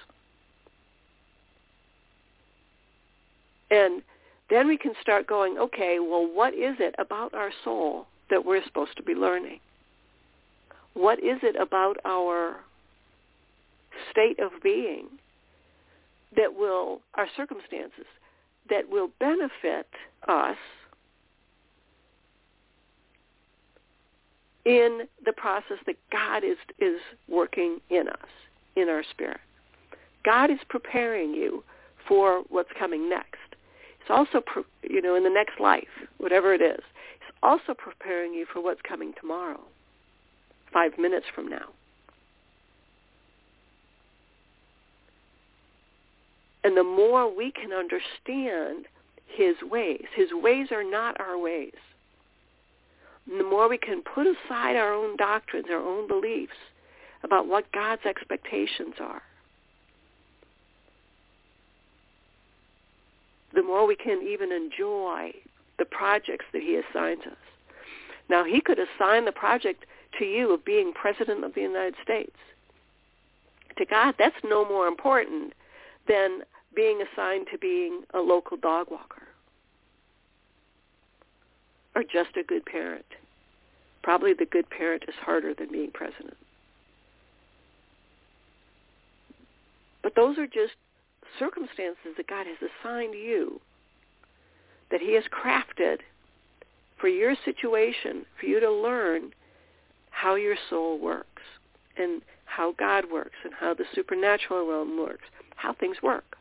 And 3.70 4.02
then 4.48 4.66
we 4.66 4.78
can 4.78 4.94
start 5.00 5.26
going, 5.26 5.58
okay, 5.58 5.98
well, 5.98 6.26
what 6.26 6.54
is 6.54 6.76
it 6.78 6.94
about 6.98 7.34
our 7.34 7.50
soul 7.64 8.06
that 8.30 8.44
we're 8.44 8.64
supposed 8.64 8.96
to 8.96 9.02
be 9.02 9.14
learning? 9.14 9.60
What 10.94 11.18
is 11.18 11.38
it 11.42 11.56
about 11.60 11.98
our 12.04 12.56
state 14.10 14.38
of 14.40 14.50
being 14.62 15.06
that 16.36 16.54
will, 16.54 17.00
our 17.14 17.28
circumstances, 17.36 18.06
that 18.68 18.88
will 18.90 19.10
benefit 19.18 19.88
us 20.28 20.56
in 24.64 25.02
the 25.24 25.32
process 25.32 25.78
that 25.86 25.96
God 26.10 26.42
is, 26.44 26.56
is 26.78 27.00
working 27.28 27.78
in 27.88 28.08
us, 28.08 28.28
in 28.74 28.88
our 28.88 29.04
spirit. 29.10 29.40
God 30.24 30.50
is 30.50 30.58
preparing 30.68 31.32
you 31.32 31.62
for 32.08 32.42
what's 32.48 32.70
coming 32.76 33.08
next. 33.08 33.38
It's 34.00 34.10
also, 34.10 34.42
you 34.82 35.00
know, 35.00 35.14
in 35.14 35.22
the 35.22 35.30
next 35.30 35.60
life, 35.60 35.84
whatever 36.18 36.52
it 36.52 36.60
is. 36.60 36.80
It's 36.80 37.36
also 37.42 37.74
preparing 37.74 38.34
you 38.34 38.46
for 38.52 38.60
what's 38.60 38.80
coming 38.82 39.12
tomorrow, 39.20 39.60
five 40.72 40.98
minutes 40.98 41.26
from 41.32 41.48
now. 41.48 41.68
And 46.66 46.76
the 46.76 46.82
more 46.82 47.32
we 47.32 47.52
can 47.52 47.72
understand 47.72 48.86
his 49.28 49.54
ways, 49.62 50.04
his 50.16 50.30
ways 50.32 50.72
are 50.72 50.82
not 50.82 51.14
our 51.20 51.38
ways. 51.38 51.76
And 53.30 53.38
the 53.38 53.44
more 53.44 53.68
we 53.68 53.78
can 53.78 54.02
put 54.02 54.26
aside 54.26 54.74
our 54.74 54.92
own 54.92 55.16
doctrines, 55.16 55.66
our 55.70 55.78
own 55.78 56.08
beliefs 56.08 56.56
about 57.22 57.46
what 57.46 57.70
God's 57.70 58.04
expectations 58.04 58.94
are, 58.98 59.22
the 63.54 63.62
more 63.62 63.86
we 63.86 63.94
can 63.94 64.26
even 64.26 64.50
enjoy 64.50 65.30
the 65.78 65.84
projects 65.84 66.46
that 66.52 66.62
he 66.62 66.74
assigns 66.74 67.22
us. 67.26 67.38
Now, 68.28 68.42
he 68.42 68.60
could 68.60 68.80
assign 68.80 69.24
the 69.24 69.30
project 69.30 69.84
to 70.18 70.24
you 70.24 70.52
of 70.52 70.64
being 70.64 70.92
President 70.92 71.44
of 71.44 71.54
the 71.54 71.60
United 71.60 71.94
States. 72.02 72.34
To 73.78 73.86
God, 73.86 74.16
that's 74.18 74.34
no 74.42 74.64
more 74.64 74.88
important 74.88 75.52
than 76.08 76.42
being 76.76 77.02
assigned 77.02 77.48
to 77.50 77.58
being 77.58 78.02
a 78.14 78.20
local 78.20 78.56
dog 78.56 78.88
walker 78.90 79.22
or 81.96 82.02
just 82.02 82.36
a 82.38 82.44
good 82.44 82.64
parent. 82.66 83.06
Probably 84.02 84.34
the 84.34 84.44
good 84.44 84.68
parent 84.70 85.04
is 85.08 85.14
harder 85.20 85.54
than 85.54 85.72
being 85.72 85.90
president. 85.90 86.36
But 90.02 90.14
those 90.14 90.38
are 90.38 90.46
just 90.46 90.74
circumstances 91.38 92.14
that 92.16 92.28
God 92.28 92.46
has 92.46 92.58
assigned 92.70 93.14
you, 93.14 93.60
that 94.90 95.00
he 95.00 95.14
has 95.14 95.24
crafted 95.24 95.98
for 97.00 97.08
your 97.08 97.34
situation, 97.44 98.24
for 98.38 98.46
you 98.46 98.60
to 98.60 98.70
learn 98.70 99.32
how 100.10 100.34
your 100.36 100.56
soul 100.70 100.98
works 101.00 101.42
and 101.96 102.22
how 102.44 102.72
God 102.78 103.04
works 103.10 103.36
and 103.44 103.52
how 103.52 103.74
the 103.74 103.84
supernatural 103.94 104.68
realm 104.68 104.98
works, 104.98 105.24
how 105.56 105.74
things 105.74 105.96
work. 106.02 106.36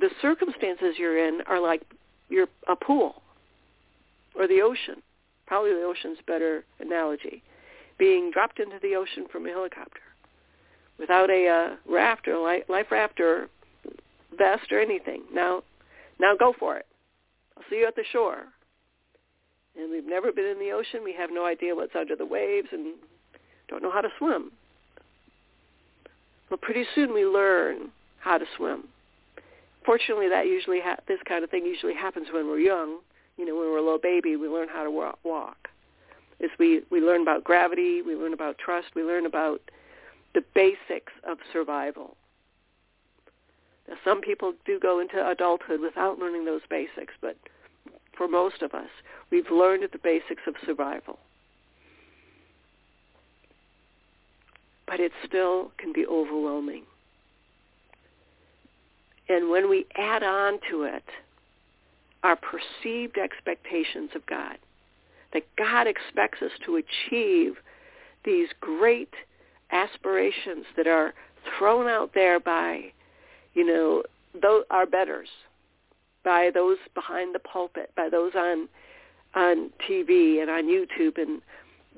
The 0.00 0.10
circumstances 0.22 0.94
you're 0.98 1.26
in 1.26 1.40
are 1.46 1.60
like 1.60 1.82
you're 2.28 2.48
a 2.68 2.76
pool 2.76 3.22
or 4.34 4.46
the 4.46 4.60
ocean. 4.60 5.02
Probably 5.46 5.72
the 5.72 5.82
ocean's 5.82 6.18
better 6.26 6.64
analogy. 6.78 7.42
Being 7.98 8.30
dropped 8.30 8.60
into 8.60 8.78
the 8.80 8.94
ocean 8.94 9.26
from 9.30 9.46
a 9.46 9.50
helicopter 9.50 10.00
without 10.98 11.30
a 11.30 11.48
uh, 11.48 11.92
raft 11.92 12.28
or 12.28 12.38
life, 12.38 12.90
raft 12.90 13.18
or 13.20 13.48
vest 14.36 14.70
or 14.70 14.80
anything. 14.80 15.22
Now, 15.32 15.62
now 16.20 16.34
go 16.38 16.54
for 16.58 16.76
it. 16.76 16.86
I'll 17.56 17.64
see 17.70 17.76
you 17.76 17.86
at 17.86 17.96
the 17.96 18.04
shore. 18.12 18.44
And 19.76 19.90
we've 19.90 20.06
never 20.06 20.32
been 20.32 20.44
in 20.44 20.58
the 20.58 20.72
ocean. 20.72 21.00
We 21.04 21.14
have 21.14 21.30
no 21.32 21.46
idea 21.46 21.74
what's 21.74 21.94
under 21.98 22.16
the 22.16 22.26
waves 22.26 22.68
and 22.72 22.94
don't 23.68 23.82
know 23.82 23.92
how 23.92 24.00
to 24.00 24.08
swim. 24.18 24.52
Well, 26.50 26.58
pretty 26.60 26.84
soon 26.94 27.14
we 27.14 27.24
learn 27.24 27.90
how 28.20 28.38
to 28.38 28.44
swim 28.56 28.84
fortunately, 29.88 30.28
that 30.28 30.46
usually 30.46 30.80
ha- 30.80 30.98
this 31.08 31.18
kind 31.26 31.42
of 31.42 31.48
thing 31.48 31.64
usually 31.64 31.94
happens 31.94 32.26
when 32.30 32.46
we're 32.46 32.58
young. 32.58 32.98
You 33.38 33.46
know, 33.46 33.54
when 33.56 33.70
we're 33.70 33.78
a 33.78 33.82
little 33.82 33.98
baby, 33.98 34.36
we 34.36 34.46
learn 34.46 34.68
how 34.68 34.84
to 34.84 34.90
walk. 34.90 35.68
Is 36.40 36.50
we 36.58 36.82
we 36.90 37.00
learn 37.00 37.22
about 37.22 37.42
gravity, 37.42 38.02
we 38.02 38.14
learn 38.14 38.34
about 38.34 38.58
trust, 38.58 38.88
we 38.94 39.02
learn 39.02 39.24
about 39.24 39.62
the 40.34 40.44
basics 40.54 41.14
of 41.26 41.38
survival. 41.50 42.18
Now, 43.88 43.94
some 44.04 44.20
people 44.20 44.52
do 44.66 44.78
go 44.78 45.00
into 45.00 45.26
adulthood 45.26 45.80
without 45.80 46.18
learning 46.18 46.44
those 46.44 46.60
basics, 46.68 47.14
but 47.22 47.38
for 48.14 48.28
most 48.28 48.60
of 48.60 48.74
us, 48.74 48.90
we've 49.30 49.50
learned 49.50 49.88
the 49.90 49.98
basics 49.98 50.42
of 50.46 50.54
survival. 50.66 51.18
But 54.86 55.00
it 55.00 55.12
still 55.26 55.72
can 55.78 55.94
be 55.94 56.06
overwhelming. 56.06 56.82
And 59.28 59.50
when 59.50 59.68
we 59.68 59.86
add 59.96 60.22
on 60.22 60.58
to 60.70 60.84
it 60.84 61.04
our 62.22 62.36
perceived 62.36 63.18
expectations 63.18 64.10
of 64.14 64.24
God, 64.26 64.58
that 65.32 65.42
God 65.56 65.86
expects 65.86 66.42
us 66.42 66.50
to 66.64 66.76
achieve 66.76 67.54
these 68.24 68.48
great 68.60 69.12
aspirations 69.70 70.64
that 70.76 70.86
are 70.86 71.14
thrown 71.58 71.86
out 71.86 72.12
there 72.14 72.40
by, 72.40 72.92
you 73.54 73.64
know, 73.64 74.02
those, 74.40 74.64
our 74.70 74.86
betters, 74.86 75.28
by 76.24 76.50
those 76.52 76.78
behind 76.94 77.34
the 77.34 77.38
pulpit, 77.38 77.90
by 77.96 78.08
those 78.08 78.32
on 78.34 78.68
on 79.34 79.70
TV 79.88 80.40
and 80.40 80.50
on 80.50 80.64
YouTube 80.64 81.20
and 81.20 81.42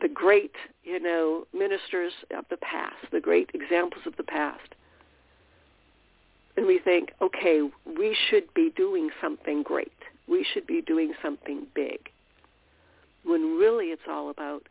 the 0.03 0.09
great, 0.09 0.53
you 0.83 0.99
know, 0.99 1.47
ministers 1.55 2.12
of 2.37 2.45
the 2.51 2.57
past, 2.57 2.97
the 3.12 3.21
great 3.21 3.51
examples 3.55 4.05
of 4.05 4.16
the 4.16 4.25
past 4.25 4.75
and 6.61 6.66
we 6.66 6.79
think, 6.79 7.12
okay, 7.23 7.62
we 7.87 8.14
should 8.29 8.53
be 8.53 8.70
doing 8.77 9.09
something 9.18 9.62
great. 9.62 9.90
We 10.29 10.44
should 10.53 10.66
be 10.66 10.83
doing 10.83 11.14
something 11.23 11.66
big. 11.75 12.11
When 13.25 13.57
really 13.57 13.87
it's 13.87 14.03
all 14.07 14.29
about 14.29 14.64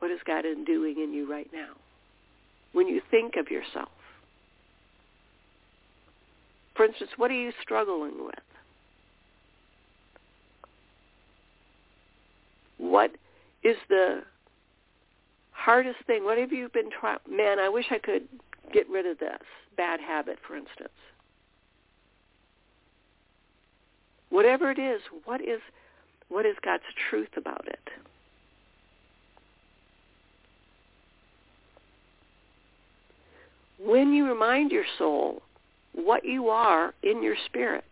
what 0.00 0.10
is 0.10 0.20
God 0.26 0.44
doing 0.66 0.96
in 1.02 1.14
you 1.14 1.30
right 1.30 1.48
now? 1.50 1.70
When 2.74 2.88
you 2.88 3.00
think 3.10 3.36
of 3.36 3.50
yourself. 3.50 3.88
For 6.76 6.84
instance, 6.84 7.12
what 7.16 7.30
are 7.30 7.40
you 7.40 7.50
struggling 7.62 8.22
with? 8.22 8.34
What 12.76 13.12
is 13.64 13.76
the 13.88 14.24
hardest 15.52 16.00
thing? 16.06 16.24
What 16.24 16.36
have 16.36 16.52
you 16.52 16.68
been 16.68 16.90
trying? 17.00 17.16
Man, 17.30 17.58
I 17.58 17.70
wish 17.70 17.86
I 17.90 17.98
could 17.98 18.28
get 18.72 18.88
rid 18.88 19.06
of 19.06 19.18
this 19.18 19.38
bad 19.76 20.00
habit, 20.00 20.38
for 20.46 20.56
instance. 20.56 20.90
Whatever 24.30 24.70
it 24.70 24.78
is, 24.78 25.00
what 25.24 25.40
is 25.40 25.60
what 26.28 26.46
is 26.46 26.56
God's 26.64 26.82
truth 27.10 27.36
about 27.36 27.68
it? 27.68 27.90
When 33.78 34.12
you 34.12 34.26
remind 34.26 34.70
your 34.70 34.86
soul 34.96 35.42
what 35.92 36.24
you 36.24 36.48
are 36.48 36.94
in 37.02 37.22
your 37.22 37.36
spirit, 37.44 37.84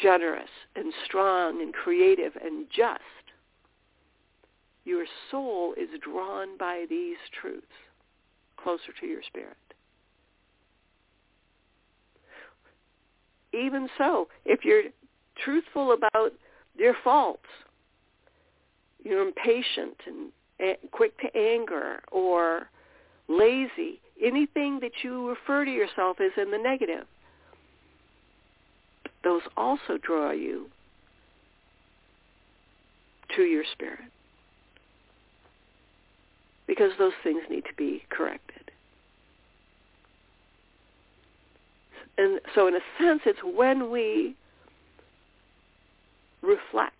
generous 0.00 0.48
and 0.76 0.92
strong 1.04 1.60
and 1.60 1.74
creative 1.74 2.32
and 2.42 2.66
just, 2.74 3.00
your 4.84 5.04
soul 5.30 5.74
is 5.76 5.88
drawn 6.02 6.56
by 6.58 6.86
these 6.88 7.16
truths 7.40 7.66
closer 8.56 8.92
to 9.00 9.06
your 9.06 9.22
spirit. 9.26 9.56
Even 13.52 13.88
so, 13.98 14.28
if 14.44 14.64
you're 14.64 14.84
truthful 15.44 15.92
about 15.92 16.32
your 16.76 16.94
faults, 17.02 17.46
you're 19.02 19.26
impatient 19.26 19.96
and 20.06 20.76
quick 20.92 21.18
to 21.18 21.36
anger 21.36 22.00
or 22.12 22.68
lazy, 23.28 24.00
anything 24.22 24.78
that 24.80 24.92
you 25.02 25.28
refer 25.28 25.64
to 25.64 25.70
yourself 25.70 26.18
as 26.20 26.30
in 26.40 26.50
the 26.50 26.58
negative, 26.58 27.06
those 29.24 29.42
also 29.56 29.98
draw 30.02 30.30
you 30.30 30.66
to 33.36 33.42
your 33.42 33.64
spirit 33.72 34.10
because 36.70 36.92
those 37.00 37.14
things 37.24 37.42
need 37.50 37.64
to 37.64 37.74
be 37.76 38.00
corrected. 38.10 38.70
And 42.16 42.40
so 42.54 42.68
in 42.68 42.76
a 42.76 42.80
sense, 42.96 43.22
it's 43.26 43.40
when 43.42 43.90
we 43.90 44.36
reflect, 46.42 46.94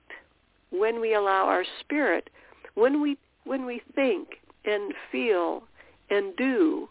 when 0.70 1.00
we 1.00 1.14
allow 1.14 1.44
our 1.44 1.62
spirit, 1.78 2.30
when 2.74 3.00
we 3.00 3.16
when 3.44 3.64
we 3.64 3.80
think 3.94 4.40
and 4.64 4.92
feel 5.12 5.62
and 6.10 6.36
do 6.36 6.88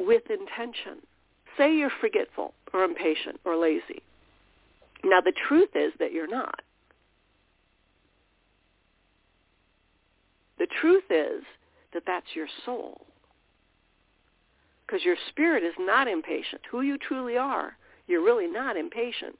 with 0.00 0.24
intention. 0.30 0.98
Say 1.56 1.76
you're 1.76 1.92
forgetful 2.00 2.54
or 2.74 2.82
impatient 2.82 3.38
or 3.44 3.56
lazy. 3.56 4.02
Now 5.04 5.20
the 5.20 5.32
truth 5.48 5.70
is 5.76 5.92
that 6.00 6.12
you're 6.12 6.26
not. 6.26 6.62
The 10.60 10.68
truth 10.80 11.04
is 11.08 11.42
that 11.94 12.02
that's 12.06 12.36
your 12.36 12.46
soul. 12.66 13.00
Because 14.86 15.02
your 15.04 15.16
spirit 15.30 15.64
is 15.64 15.72
not 15.78 16.06
impatient. 16.06 16.60
Who 16.70 16.82
you 16.82 16.98
truly 16.98 17.38
are, 17.38 17.76
you're 18.06 18.22
really 18.22 18.46
not 18.46 18.76
impatient. 18.76 19.38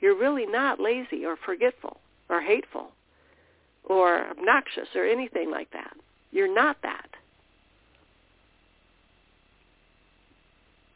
You're 0.00 0.18
really 0.18 0.46
not 0.46 0.80
lazy 0.80 1.24
or 1.24 1.36
forgetful 1.36 1.98
or 2.28 2.40
hateful 2.40 2.90
or 3.84 4.26
obnoxious 4.30 4.88
or 4.96 5.06
anything 5.06 5.48
like 5.50 5.70
that. 5.70 5.96
You're 6.32 6.52
not 6.52 6.78
that. 6.82 7.08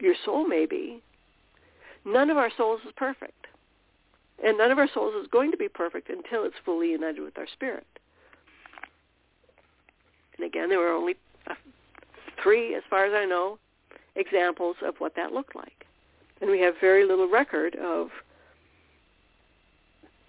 Your 0.00 0.14
soul 0.24 0.46
may 0.46 0.66
be. 0.66 1.00
None 2.04 2.30
of 2.30 2.36
our 2.36 2.50
souls 2.56 2.80
is 2.84 2.92
perfect. 2.96 3.46
And 4.44 4.58
none 4.58 4.72
of 4.72 4.78
our 4.78 4.88
souls 4.92 5.14
is 5.22 5.28
going 5.30 5.52
to 5.52 5.56
be 5.56 5.68
perfect 5.68 6.10
until 6.10 6.44
it's 6.44 6.56
fully 6.64 6.90
united 6.90 7.20
with 7.22 7.38
our 7.38 7.46
spirit. 7.52 7.86
And 10.36 10.46
again, 10.46 10.68
there 10.68 10.78
were 10.78 10.92
only 10.92 11.16
uh, 11.46 11.54
three, 12.42 12.74
as 12.74 12.82
far 12.88 13.04
as 13.04 13.12
I 13.14 13.24
know, 13.24 13.58
examples 14.16 14.76
of 14.84 14.94
what 14.98 15.14
that 15.16 15.32
looked 15.32 15.54
like. 15.54 15.86
And 16.40 16.50
we 16.50 16.60
have 16.60 16.74
very 16.80 17.06
little 17.06 17.28
record 17.28 17.76
of 17.76 18.08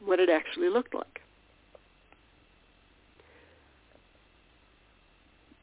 what 0.04 0.20
it 0.20 0.30
actually 0.30 0.70
looked 0.70 0.94
like. 0.94 1.22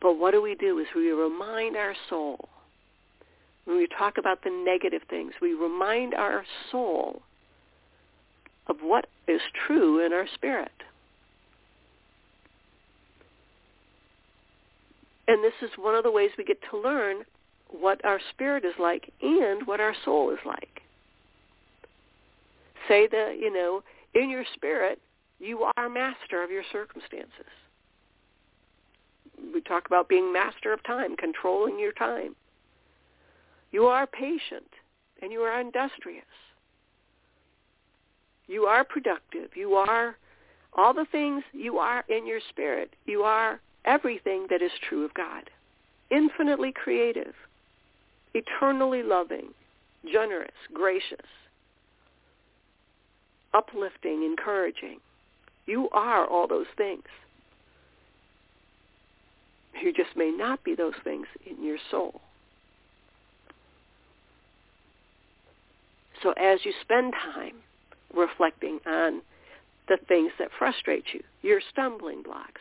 But 0.01 0.19
what 0.19 0.33
do 0.33 0.41
we 0.41 0.55
do 0.55 0.79
is 0.79 0.87
we 0.95 1.11
remind 1.13 1.77
our 1.77 1.95
soul, 2.09 2.49
when 3.67 3.77
we 3.77 3.87
talk 3.87 4.17
about 4.17 4.43
the 4.43 4.51
negative 4.51 5.03
things, 5.09 5.35
we 5.43 5.53
remind 5.53 6.15
our 6.15 6.45
soul 6.71 7.23
of 8.67 8.77
what 8.83 9.09
is 9.29 9.41
true 9.67 10.05
in 10.05 10.13
our 10.13 10.27
spirit. 10.35 10.73
And 15.31 15.45
this 15.45 15.55
is 15.63 15.71
one 15.79 15.95
of 15.95 16.03
the 16.03 16.11
ways 16.11 16.33
we 16.37 16.43
get 16.43 16.59
to 16.73 16.77
learn 16.77 17.19
what 17.69 18.05
our 18.05 18.19
spirit 18.31 18.65
is 18.65 18.75
like 18.81 19.13
and 19.23 19.65
what 19.65 19.79
our 19.79 19.95
soul 20.05 20.33
is 20.33 20.41
like. 20.45 20.83
Say 22.89 23.07
that, 23.07 23.37
you 23.39 23.53
know, 23.53 23.85
in 24.13 24.29
your 24.29 24.43
spirit, 24.55 24.99
you 25.39 25.69
are 25.77 25.89
master 25.89 26.43
of 26.43 26.51
your 26.51 26.65
circumstances. 26.73 27.47
We 29.55 29.61
talk 29.61 29.87
about 29.87 30.09
being 30.09 30.33
master 30.33 30.73
of 30.73 30.83
time, 30.83 31.15
controlling 31.17 31.79
your 31.79 31.93
time. 31.93 32.35
You 33.71 33.85
are 33.85 34.09
patient 34.09 34.67
and 35.23 35.31
you 35.31 35.43
are 35.43 35.61
industrious. 35.61 36.25
You 38.49 38.65
are 38.65 38.83
productive. 38.83 39.51
You 39.55 39.75
are 39.75 40.17
all 40.73 40.93
the 40.93 41.07
things 41.13 41.45
you 41.53 41.79
are 41.79 42.05
in 42.09 42.27
your 42.27 42.41
spirit. 42.49 42.97
You 43.07 43.23
are 43.23 43.61
everything 43.85 44.47
that 44.51 44.63
is 44.63 44.73
true 44.89 45.05
of 45.05 45.15
God. 45.15 45.51
Infinitely 46.11 46.73
creative, 46.73 47.35
eternally 48.35 49.03
loving, 49.03 49.49
generous, 50.11 50.51
gracious, 50.73 51.27
uplifting, 53.55 54.25
encouraging. 54.25 54.99
You 55.67 55.89
are 55.91 56.27
all 56.27 56.47
those 56.47 56.67
things. 56.77 57.05
You 59.83 59.93
just 59.93 60.17
may 60.17 60.31
not 60.31 60.63
be 60.65 60.75
those 60.75 60.95
things 61.05 61.27
in 61.47 61.65
your 61.65 61.79
soul. 61.91 62.21
So 66.23 66.33
as 66.33 66.61
you 66.65 66.73
spend 66.83 67.15
time 67.15 67.55
reflecting 68.15 68.81
on 68.87 69.23
the 69.89 69.97
things 70.09 70.33
that 70.39 70.51
frustrate 70.59 71.05
you, 71.15 71.23
your 71.43 71.61
stumbling 71.73 72.23
blocks, 72.23 72.61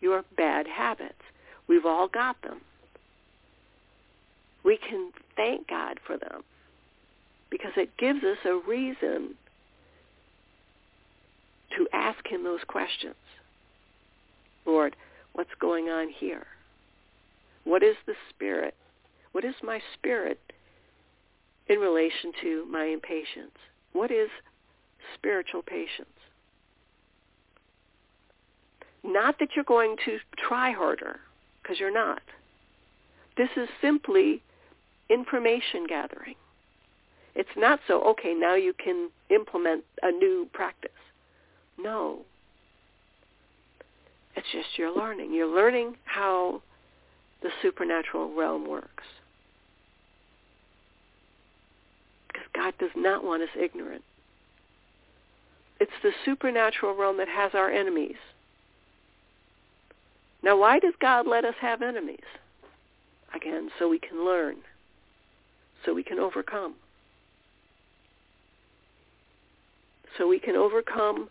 your 0.00 0.24
bad 0.36 0.66
habits, 0.66 1.22
we've 1.68 1.86
all 1.86 2.08
got 2.08 2.40
them. 2.42 2.60
We 4.64 4.78
can 4.78 5.12
thank 5.36 5.68
God 5.68 5.98
for 6.06 6.16
them 6.18 6.42
because 7.50 7.72
it 7.76 7.96
gives 7.96 8.22
us 8.24 8.38
a 8.44 8.60
reason 8.68 9.34
to 11.76 11.88
ask 11.92 12.26
him 12.26 12.44
those 12.44 12.64
questions. 12.66 13.14
Lord, 14.66 14.96
what's 15.32 15.54
going 15.60 15.88
on 15.88 16.08
here? 16.08 16.46
What 17.64 17.82
is 17.82 17.96
the 18.06 18.14
spirit? 18.30 18.74
What 19.32 19.44
is 19.44 19.54
my 19.62 19.80
spirit 19.94 20.40
in 21.68 21.78
relation 21.78 22.32
to 22.42 22.66
my 22.70 22.84
impatience? 22.84 23.56
What 23.92 24.10
is 24.10 24.28
spiritual 25.14 25.62
patience? 25.62 26.08
Not 29.04 29.38
that 29.38 29.50
you're 29.54 29.64
going 29.64 29.96
to 30.04 30.18
try 30.36 30.72
harder, 30.72 31.20
because 31.62 31.78
you're 31.78 31.92
not. 31.92 32.22
This 33.36 33.48
is 33.56 33.68
simply 33.80 34.42
information 35.08 35.86
gathering. 35.88 36.34
It's 37.34 37.48
not 37.56 37.78
so, 37.86 38.02
okay, 38.10 38.34
now 38.34 38.56
you 38.56 38.72
can 38.72 39.10
implement 39.30 39.84
a 40.02 40.10
new 40.10 40.48
practice. 40.52 40.90
No. 41.78 42.20
It's 44.34 44.46
just 44.52 44.76
you're 44.76 44.94
learning. 44.94 45.32
You're 45.32 45.54
learning 45.54 45.96
how 46.04 46.62
the 47.42 47.50
supernatural 47.62 48.34
realm 48.34 48.68
works. 48.68 49.04
Because 52.26 52.46
God 52.54 52.74
does 52.80 52.90
not 52.96 53.22
want 53.22 53.42
us 53.42 53.48
ignorant. 53.56 54.02
It's 55.80 55.92
the 56.02 56.10
supernatural 56.24 56.96
realm 56.96 57.18
that 57.18 57.28
has 57.28 57.52
our 57.54 57.70
enemies. 57.70 58.16
Now, 60.42 60.56
why 60.58 60.78
does 60.78 60.94
God 61.00 61.26
let 61.26 61.44
us 61.44 61.54
have 61.60 61.82
enemies? 61.82 62.18
Again, 63.34 63.70
so 63.78 63.88
we 63.88 63.98
can 63.98 64.24
learn, 64.24 64.56
so 65.84 65.92
we 65.92 66.02
can 66.02 66.18
overcome. 66.18 66.74
So 70.16 70.26
we 70.26 70.38
can 70.38 70.56
overcome 70.56 71.28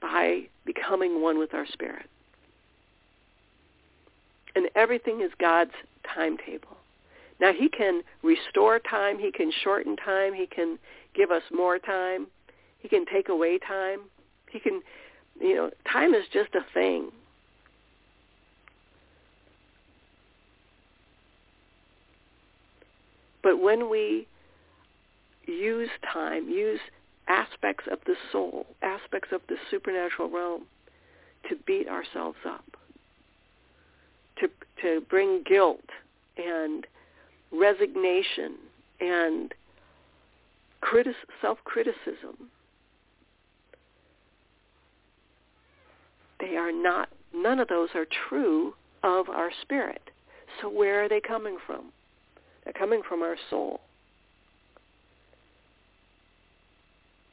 by 0.00 0.42
becoming 0.64 1.22
one 1.22 1.38
with 1.38 1.54
our 1.54 1.66
spirit. 1.66 2.06
And 4.54 4.68
everything 4.74 5.20
is 5.22 5.30
God's 5.38 5.72
timetable. 6.14 6.76
Now 7.40 7.52
he 7.52 7.68
can 7.68 8.02
restore 8.22 8.78
time, 8.78 9.18
he 9.18 9.32
can 9.32 9.50
shorten 9.62 9.96
time, 9.96 10.34
he 10.34 10.46
can 10.46 10.78
give 11.14 11.30
us 11.30 11.42
more 11.52 11.78
time, 11.78 12.26
he 12.78 12.88
can 12.88 13.04
take 13.04 13.28
away 13.28 13.58
time. 13.58 14.00
He 14.50 14.60
can, 14.60 14.80
you 15.40 15.54
know, 15.56 15.70
time 15.90 16.14
is 16.14 16.24
just 16.32 16.54
a 16.54 16.64
thing. 16.72 17.10
But 23.46 23.62
when 23.62 23.88
we 23.88 24.26
use 25.46 25.88
time, 26.12 26.48
use 26.48 26.80
aspects 27.28 27.84
of 27.88 28.00
the 28.04 28.16
soul, 28.32 28.66
aspects 28.82 29.28
of 29.30 29.40
the 29.48 29.54
supernatural 29.70 30.28
realm 30.28 30.62
to 31.48 31.54
beat 31.64 31.86
ourselves 31.86 32.38
up, 32.44 32.64
to, 34.40 34.48
to 34.82 35.00
bring 35.08 35.44
guilt 35.44 35.88
and 36.36 36.88
resignation 37.52 38.56
and 38.98 39.54
critis- 40.82 41.14
self-criticism. 41.40 42.50
They 46.40 46.56
are 46.56 46.72
not, 46.72 47.10
none 47.32 47.60
of 47.60 47.68
those 47.68 47.90
are 47.94 48.06
true 48.28 48.74
of 49.04 49.28
our 49.28 49.52
spirit. 49.62 50.02
So 50.60 50.68
where 50.68 51.04
are 51.04 51.08
they 51.08 51.20
coming 51.20 51.58
from? 51.64 51.92
They're 52.66 52.72
coming 52.72 53.02
from 53.08 53.22
our 53.22 53.36
soul. 53.48 53.80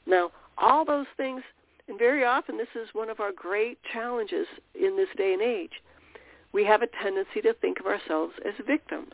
Now, 0.06 0.30
all 0.60 0.86
those 0.86 1.08
things, 1.18 1.42
and 1.88 1.98
very 1.98 2.24
often 2.24 2.56
this 2.56 2.68
is 2.76 2.88
one 2.94 3.10
of 3.10 3.20
our 3.20 3.32
great 3.32 3.80
challenges 3.92 4.46
in 4.80 4.96
this 4.96 5.10
day 5.18 5.34
and 5.34 5.42
age, 5.42 5.82
we 6.54 6.64
have 6.66 6.84
a 6.84 6.88
tendency 7.02 7.42
to 7.42 7.54
think 7.56 7.80
of 7.80 7.88
ourselves 7.88 8.34
as 8.46 8.54
victims. 8.68 9.14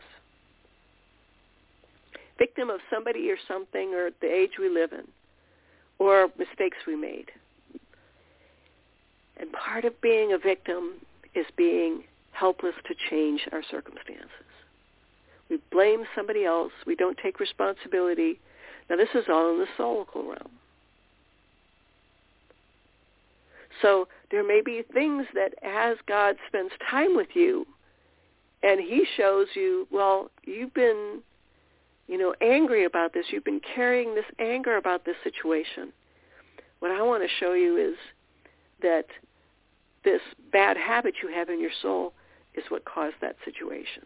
Victim 2.38 2.68
of 2.68 2.80
somebody 2.92 3.30
or 3.30 3.36
something 3.48 3.94
or 3.94 4.10
the 4.20 4.30
age 4.30 4.52
we 4.58 4.68
live 4.68 4.92
in 4.92 5.06
or 5.98 6.28
mistakes 6.38 6.76
we 6.86 6.96
made. 6.96 7.30
And 9.38 9.50
part 9.52 9.86
of 9.86 9.98
being 10.02 10.34
a 10.34 10.38
victim 10.38 10.96
is 11.34 11.46
being 11.56 12.04
helpless 12.32 12.74
to 12.88 12.94
change 13.08 13.48
our 13.52 13.62
circumstances. 13.70 14.28
Blame 15.70 16.04
somebody 16.14 16.44
else. 16.44 16.72
We 16.86 16.96
don't 16.96 17.18
take 17.22 17.40
responsibility. 17.40 18.40
Now 18.88 18.96
this 18.96 19.08
is 19.14 19.24
all 19.28 19.52
in 19.52 19.58
the 19.58 19.66
soulical 19.78 20.26
realm. 20.26 20.50
So 23.82 24.08
there 24.30 24.46
may 24.46 24.60
be 24.64 24.82
things 24.92 25.26
that 25.34 25.54
as 25.62 25.96
God 26.06 26.36
spends 26.48 26.72
time 26.90 27.16
with 27.16 27.28
you 27.34 27.66
and 28.62 28.80
he 28.80 29.06
shows 29.16 29.46
you, 29.54 29.86
well, 29.90 30.30
you've 30.44 30.74
been, 30.74 31.20
you 32.06 32.18
know, 32.18 32.34
angry 32.40 32.84
about 32.84 33.14
this. 33.14 33.26
You've 33.30 33.44
been 33.44 33.60
carrying 33.74 34.14
this 34.14 34.26
anger 34.38 34.76
about 34.76 35.04
this 35.04 35.16
situation. 35.24 35.92
What 36.80 36.90
I 36.90 37.02
want 37.02 37.22
to 37.22 37.28
show 37.38 37.52
you 37.52 37.76
is 37.76 37.96
that 38.82 39.06
this 40.04 40.20
bad 40.52 40.76
habit 40.76 41.14
you 41.22 41.30
have 41.30 41.48
in 41.48 41.60
your 41.60 41.70
soul 41.80 42.12
is 42.54 42.64
what 42.68 42.84
caused 42.84 43.16
that 43.20 43.36
situation. 43.44 44.04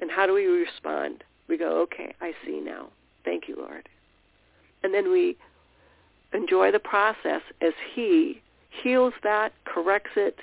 And 0.00 0.10
how 0.10 0.26
do 0.26 0.34
we 0.34 0.46
respond? 0.46 1.24
We 1.48 1.58
go, 1.58 1.80
okay, 1.82 2.14
I 2.20 2.32
see 2.44 2.60
now. 2.60 2.88
Thank 3.24 3.48
you, 3.48 3.56
Lord. 3.56 3.88
And 4.82 4.94
then 4.94 5.10
we 5.10 5.36
enjoy 6.32 6.70
the 6.70 6.78
process 6.78 7.42
as 7.60 7.72
he 7.94 8.42
heals 8.82 9.14
that, 9.22 9.52
corrects 9.64 10.10
it, 10.16 10.36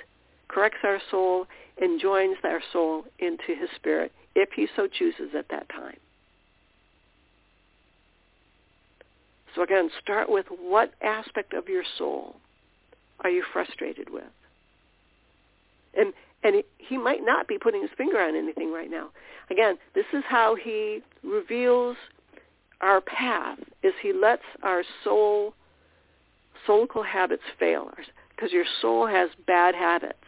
corrects 0.48 0.80
our 0.84 1.00
soul, 1.10 1.46
and 1.80 2.00
joins 2.00 2.36
our 2.44 2.60
soul 2.72 3.04
into 3.18 3.54
his 3.58 3.68
spirit 3.76 4.12
if 4.34 4.50
he 4.54 4.66
so 4.76 4.86
chooses 4.86 5.30
at 5.36 5.48
that 5.48 5.68
time. 5.68 5.96
So 9.54 9.62
again, 9.62 9.90
start 10.02 10.28
with 10.28 10.46
what 10.50 10.92
aspect 11.02 11.54
of 11.54 11.68
your 11.68 11.84
soul 11.96 12.36
are 13.20 13.30
you 13.30 13.42
frustrated 13.52 14.10
with? 14.10 14.24
And 15.96 16.12
and 16.42 16.62
he 16.78 16.96
might 16.96 17.24
not 17.24 17.48
be 17.48 17.58
putting 17.58 17.82
his 17.82 17.90
finger 17.96 18.20
on 18.20 18.36
anything 18.36 18.72
right 18.72 18.90
now. 18.90 19.08
Again, 19.50 19.78
this 19.94 20.06
is 20.12 20.22
how 20.28 20.54
he 20.54 21.02
reveals 21.22 21.96
our 22.80 23.00
path 23.00 23.58
is 23.82 23.92
he 24.02 24.12
lets 24.12 24.42
our 24.62 24.82
soul 25.02 25.54
soulical 26.66 27.06
habits 27.06 27.42
fail 27.58 27.90
because 28.34 28.52
your 28.52 28.64
soul 28.80 29.06
has 29.06 29.30
bad 29.46 29.74
habits 29.74 30.18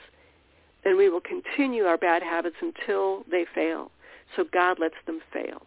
and 0.84 0.96
we 0.96 1.08
will 1.08 1.20
continue 1.20 1.84
our 1.84 1.98
bad 1.98 2.22
habits 2.22 2.56
until 2.60 3.24
they 3.30 3.44
fail. 3.54 3.90
So 4.36 4.44
God 4.52 4.78
lets 4.78 4.94
them 5.06 5.20
fail. 5.32 5.62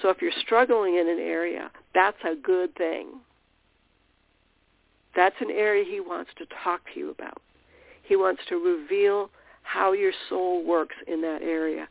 So 0.00 0.08
if 0.08 0.20
you're 0.20 0.32
struggling 0.40 0.96
in 0.96 1.08
an 1.08 1.18
area, 1.18 1.70
that's 1.94 2.18
a 2.24 2.34
good 2.34 2.74
thing. 2.76 3.08
That's 5.14 5.36
an 5.40 5.50
area 5.50 5.84
he 5.84 6.00
wants 6.00 6.30
to 6.38 6.46
talk 6.62 6.80
to 6.92 7.00
you 7.00 7.10
about. 7.10 7.40
He 8.02 8.16
wants 8.16 8.42
to 8.48 8.56
reveal 8.56 9.30
how 9.62 9.92
your 9.92 10.12
soul 10.28 10.64
works 10.64 10.96
in 11.06 11.20
that 11.22 11.42
area. 11.42 11.88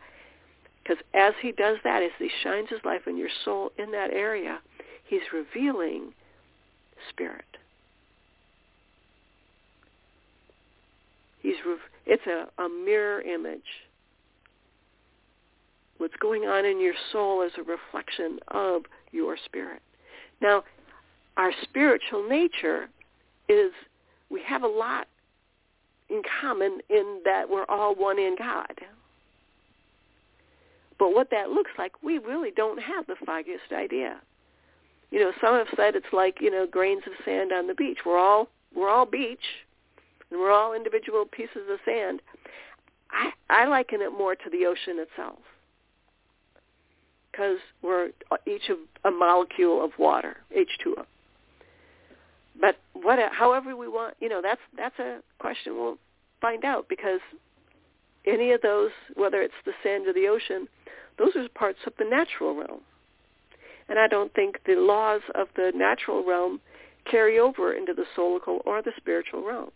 Because 0.84 1.04
as 1.14 1.34
he 1.42 1.52
does 1.52 1.78
that, 1.84 2.04
as 2.04 2.12
he 2.18 2.30
shines 2.44 2.70
his 2.70 2.80
life 2.84 3.02
in 3.08 3.18
your 3.18 3.30
soul 3.46 3.72
in 3.78 3.92
that 3.92 4.12
area, 4.12 4.60
he's 5.06 5.22
revealing 5.34 6.14
spirit. 7.10 7.46
He's 11.42 11.56
it's 12.06 12.26
a, 12.28 12.62
a 12.62 12.70
mirror 12.70 13.22
image. 13.22 13.62
What's 15.98 16.16
going 16.20 16.44
on 16.44 16.66
in 16.66 16.80
your 16.80 16.94
soul 17.12 17.44
is 17.44 17.52
a 17.58 17.64
reflection 17.64 18.40
of 18.50 18.84
your 19.12 19.38
spirit. 19.46 19.82
Now, 20.42 20.64
our 21.38 21.52
spiritual 21.64 22.28
nature 22.28 22.90
is 23.48 23.72
we 24.30 24.42
have 24.44 24.64
a 24.64 24.68
lot 24.68 25.08
in 26.12 26.22
common 26.42 26.80
in 26.90 27.22
that 27.26 27.50
we're 27.50 27.66
all 27.66 27.96
one 27.96 28.20
in 28.20 28.36
God. 28.38 28.74
But 31.00 31.16
what 31.16 31.32
that 31.32 31.50
looks 31.50 31.72
like, 31.78 31.94
we 32.04 32.20
really 32.20 32.52
don't 32.52 32.82
have 32.82 33.08
the 33.08 33.16
foggiest 33.26 33.72
idea. 33.72 34.20
You 35.10 35.20
know, 35.20 35.32
some 35.42 35.56
have 35.56 35.68
said 35.76 35.96
it's 35.96 36.14
like, 36.14 36.38
you 36.40 36.52
know, 36.52 36.68
grains 36.68 37.04
of 37.08 37.14
sand 37.26 37.52
on 37.52 37.68
the 37.68 37.74
beach. 37.74 38.00
We're 38.06 38.20
all 38.20 38.50
we're 38.76 38.90
all 38.90 39.06
beach 39.06 39.40
and 40.30 40.40
we're 40.40 40.52
all 40.52 40.74
individual 40.74 41.26
pieces 41.26 41.68
of 41.70 41.80
sand. 41.86 42.22
I 43.10 43.32
I 43.50 43.66
liken 43.68 44.02
it 44.02 44.12
more 44.12 44.36
to 44.36 44.50
the 44.50 44.66
ocean 44.66 45.00
itself. 45.00 45.40
Cuz 47.36 47.60
we're 47.82 48.12
each 48.46 48.70
a 49.04 49.12
molecule 49.12 49.84
of 49.84 49.98
water, 49.98 50.38
H2O 50.56 51.06
but 52.62 52.78
what 52.94 53.20
however 53.34 53.76
we 53.76 53.88
want 53.88 54.16
you 54.22 54.30
know 54.30 54.42
that's 54.42 54.62
that's 54.78 54.98
a 55.00 55.20
question 55.40 55.76
we'll 55.76 55.98
find 56.40 56.64
out 56.64 56.88
because 56.88 57.20
any 58.26 58.52
of 58.52 58.62
those 58.62 58.92
whether 59.16 59.42
it's 59.42 59.54
the 59.66 59.74
sand 59.84 60.08
or 60.08 60.14
the 60.14 60.28
ocean 60.28 60.68
those 61.18 61.36
are 61.36 61.48
parts 61.50 61.80
of 61.86 61.94
the 62.00 62.06
natural 62.06 62.56
realm. 62.56 62.82
And 63.90 64.00
i 64.00 64.08
don't 64.08 64.34
think 64.34 64.60
the 64.66 64.76
laws 64.76 65.22
of 65.36 65.48
the 65.56 65.72
natural 65.76 66.24
realm 66.24 66.62
carry 67.10 67.40
over 67.40 67.74
into 67.74 67.94
the 67.94 68.06
soulical 68.16 68.60
or 68.66 68.82
the 68.82 68.92
spiritual 68.96 69.44
realm. 69.44 69.72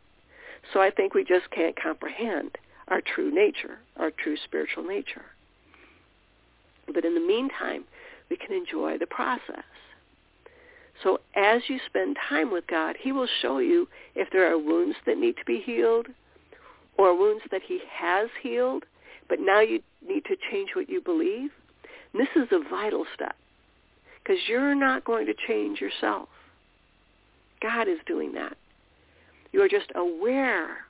So 0.72 0.80
i 0.80 0.92
think 0.92 1.14
we 1.14 1.24
just 1.24 1.50
can't 1.52 1.76
comprehend 1.76 2.58
our 2.88 3.02
true 3.02 3.34
nature 3.34 3.80
our 3.98 4.12
true 4.12 4.38
spiritual 4.38 4.84
nature. 4.84 5.26
But 6.94 7.04
in 7.04 7.16
the 7.16 7.28
meantime 7.28 7.86
we 8.30 8.38
can 8.38 8.54
enjoy 8.54 9.00
the 9.00 9.08
process 9.08 9.66
so 11.04 11.20
as 11.36 11.64
you 11.68 11.80
spend 11.86 12.18
time 12.30 12.52
with 12.52 12.68
God, 12.68 12.96
he 13.00 13.12
will 13.12 13.28
show 13.42 13.60
you 13.60 13.88
if 14.16 14.30
there 14.32 14.52
are 14.52 14.58
wounds 14.58 14.96
that 15.06 15.18
need 15.18 15.38
to 15.38 15.46
be 15.46 15.60
healed 15.60 16.08
or 16.98 17.18
wounds 17.18 17.44
that 17.52 17.62
he 17.68 17.82
has 17.92 18.30
healed, 18.42 18.86
but 19.28 19.40
now 19.40 19.60
you 19.60 19.82
need 20.08 20.26
to 20.26 20.38
change 20.52 20.70
what 20.76 20.90
you 20.90 21.02
believe. 21.02 21.52
This 22.14 22.30
is 22.36 22.48
a 22.52 22.70
vital 22.70 23.06
step 23.14 23.36
because 24.24 24.42
you're 24.48 24.76
not 24.76 25.04
going 25.04 25.26
to 25.26 25.34
change 25.48 25.82
yourself. 25.82 26.30
God 27.62 27.88
is 27.88 28.00
doing 28.06 28.34
that. 28.34 28.56
You 29.52 29.62
are 29.62 29.70
just 29.70 29.92
aware 29.96 30.86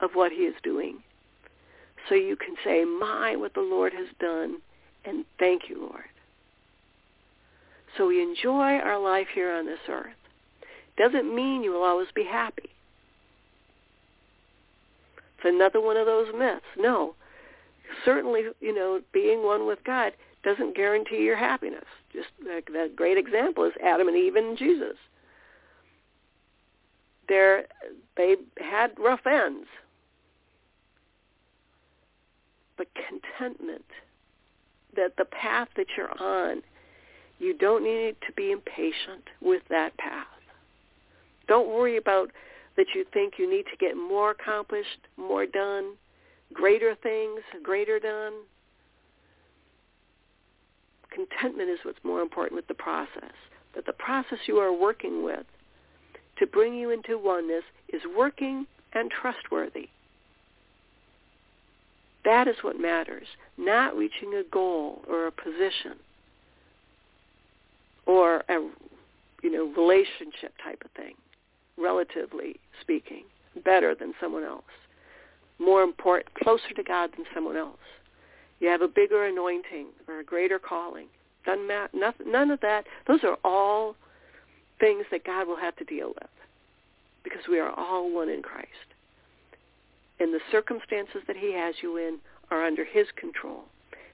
of 0.00 0.10
what 0.14 0.32
he 0.32 0.38
is 0.38 0.54
doing. 0.62 0.98
So 2.08 2.14
you 2.14 2.36
can 2.36 2.56
say, 2.64 2.84
my, 2.84 3.36
what 3.36 3.54
the 3.54 3.60
Lord 3.60 3.92
has 3.92 4.08
done, 4.20 4.58
and 5.04 5.24
thank 5.38 5.68
you, 5.68 5.80
Lord. 5.80 6.04
So 7.96 8.08
we 8.08 8.22
enjoy 8.22 8.78
our 8.78 8.98
life 8.98 9.28
here 9.34 9.52
on 9.52 9.66
this 9.66 9.78
earth. 9.88 10.14
Doesn't 10.96 11.34
mean 11.34 11.62
you 11.62 11.72
will 11.72 11.82
always 11.84 12.08
be 12.14 12.24
happy. 12.24 12.70
It's 15.36 15.44
another 15.44 15.80
one 15.80 15.96
of 15.96 16.06
those 16.06 16.28
myths. 16.36 16.64
No. 16.78 17.14
Certainly, 18.04 18.44
you 18.60 18.74
know, 18.74 19.00
being 19.12 19.44
one 19.44 19.66
with 19.66 19.78
God 19.84 20.12
doesn't 20.42 20.76
guarantee 20.76 21.22
your 21.22 21.36
happiness. 21.36 21.84
Just 22.12 22.28
like 22.46 22.68
that 22.72 22.96
great 22.96 23.18
example 23.18 23.64
is 23.64 23.72
Adam 23.82 24.08
and 24.08 24.16
Eve 24.16 24.36
and 24.36 24.56
Jesus. 24.56 24.96
They're, 27.28 27.64
they 28.16 28.36
had 28.58 28.92
rough 28.98 29.26
ends. 29.26 29.66
But 32.76 32.88
contentment, 32.94 33.84
that 34.96 35.16
the 35.16 35.24
path 35.24 35.68
that 35.76 35.86
you're 35.96 36.20
on 36.20 36.62
you 37.38 37.56
don't 37.56 37.84
need 37.84 38.16
to 38.26 38.32
be 38.34 38.52
impatient 38.52 39.28
with 39.40 39.62
that 39.68 39.96
path. 39.96 40.26
Don't 41.48 41.68
worry 41.68 41.96
about 41.96 42.30
that 42.76 42.86
you 42.94 43.04
think 43.12 43.34
you 43.38 43.50
need 43.50 43.64
to 43.64 43.76
get 43.78 43.96
more 43.96 44.30
accomplished, 44.30 45.06
more 45.16 45.46
done, 45.46 45.94
greater 46.52 46.94
things, 47.02 47.40
greater 47.62 47.98
done. 47.98 48.32
Contentment 51.10 51.70
is 51.70 51.78
what's 51.84 52.02
more 52.02 52.20
important 52.20 52.56
with 52.56 52.66
the 52.66 52.74
process. 52.74 53.34
That 53.74 53.86
the 53.86 53.92
process 53.92 54.38
you 54.46 54.58
are 54.58 54.72
working 54.72 55.24
with 55.24 55.46
to 56.38 56.46
bring 56.46 56.74
you 56.74 56.90
into 56.90 57.18
oneness 57.18 57.64
is 57.92 58.02
working 58.16 58.66
and 58.92 59.10
trustworthy. 59.10 59.88
That 62.24 62.48
is 62.48 62.56
what 62.62 62.80
matters, 62.80 63.26
not 63.58 63.96
reaching 63.96 64.34
a 64.34 64.42
goal 64.50 65.02
or 65.08 65.26
a 65.26 65.32
position 65.32 65.98
or 68.06 68.44
a 68.48 68.68
you 69.42 69.50
know 69.50 69.72
relationship 69.76 70.54
type 70.62 70.82
of 70.84 70.90
thing, 70.92 71.14
relatively 71.76 72.60
speaking, 72.80 73.24
better 73.64 73.94
than 73.94 74.14
someone 74.20 74.44
else, 74.44 74.64
more 75.58 75.82
important, 75.82 76.32
closer 76.34 76.72
to 76.76 76.82
God 76.82 77.10
than 77.16 77.24
someone 77.34 77.56
else. 77.56 77.78
You 78.60 78.68
have 78.68 78.82
a 78.82 78.88
bigger 78.88 79.24
anointing 79.26 79.88
or 80.08 80.20
a 80.20 80.24
greater 80.24 80.58
calling. 80.58 81.06
None 81.46 82.50
of 82.50 82.60
that. 82.60 82.84
Those 83.06 83.22
are 83.24 83.36
all 83.44 83.96
things 84.80 85.04
that 85.10 85.24
God 85.24 85.46
will 85.46 85.56
have 85.56 85.76
to 85.76 85.84
deal 85.84 86.08
with 86.08 86.30
because 87.22 87.42
we 87.48 87.58
are 87.58 87.70
all 87.70 88.10
one 88.14 88.28
in 88.28 88.42
Christ. 88.42 88.68
And 90.20 90.32
the 90.32 90.40
circumstances 90.50 91.22
that 91.26 91.36
he 91.36 91.52
has 91.52 91.74
you 91.82 91.96
in 91.96 92.18
are 92.50 92.64
under 92.64 92.84
his 92.84 93.06
control. 93.16 93.64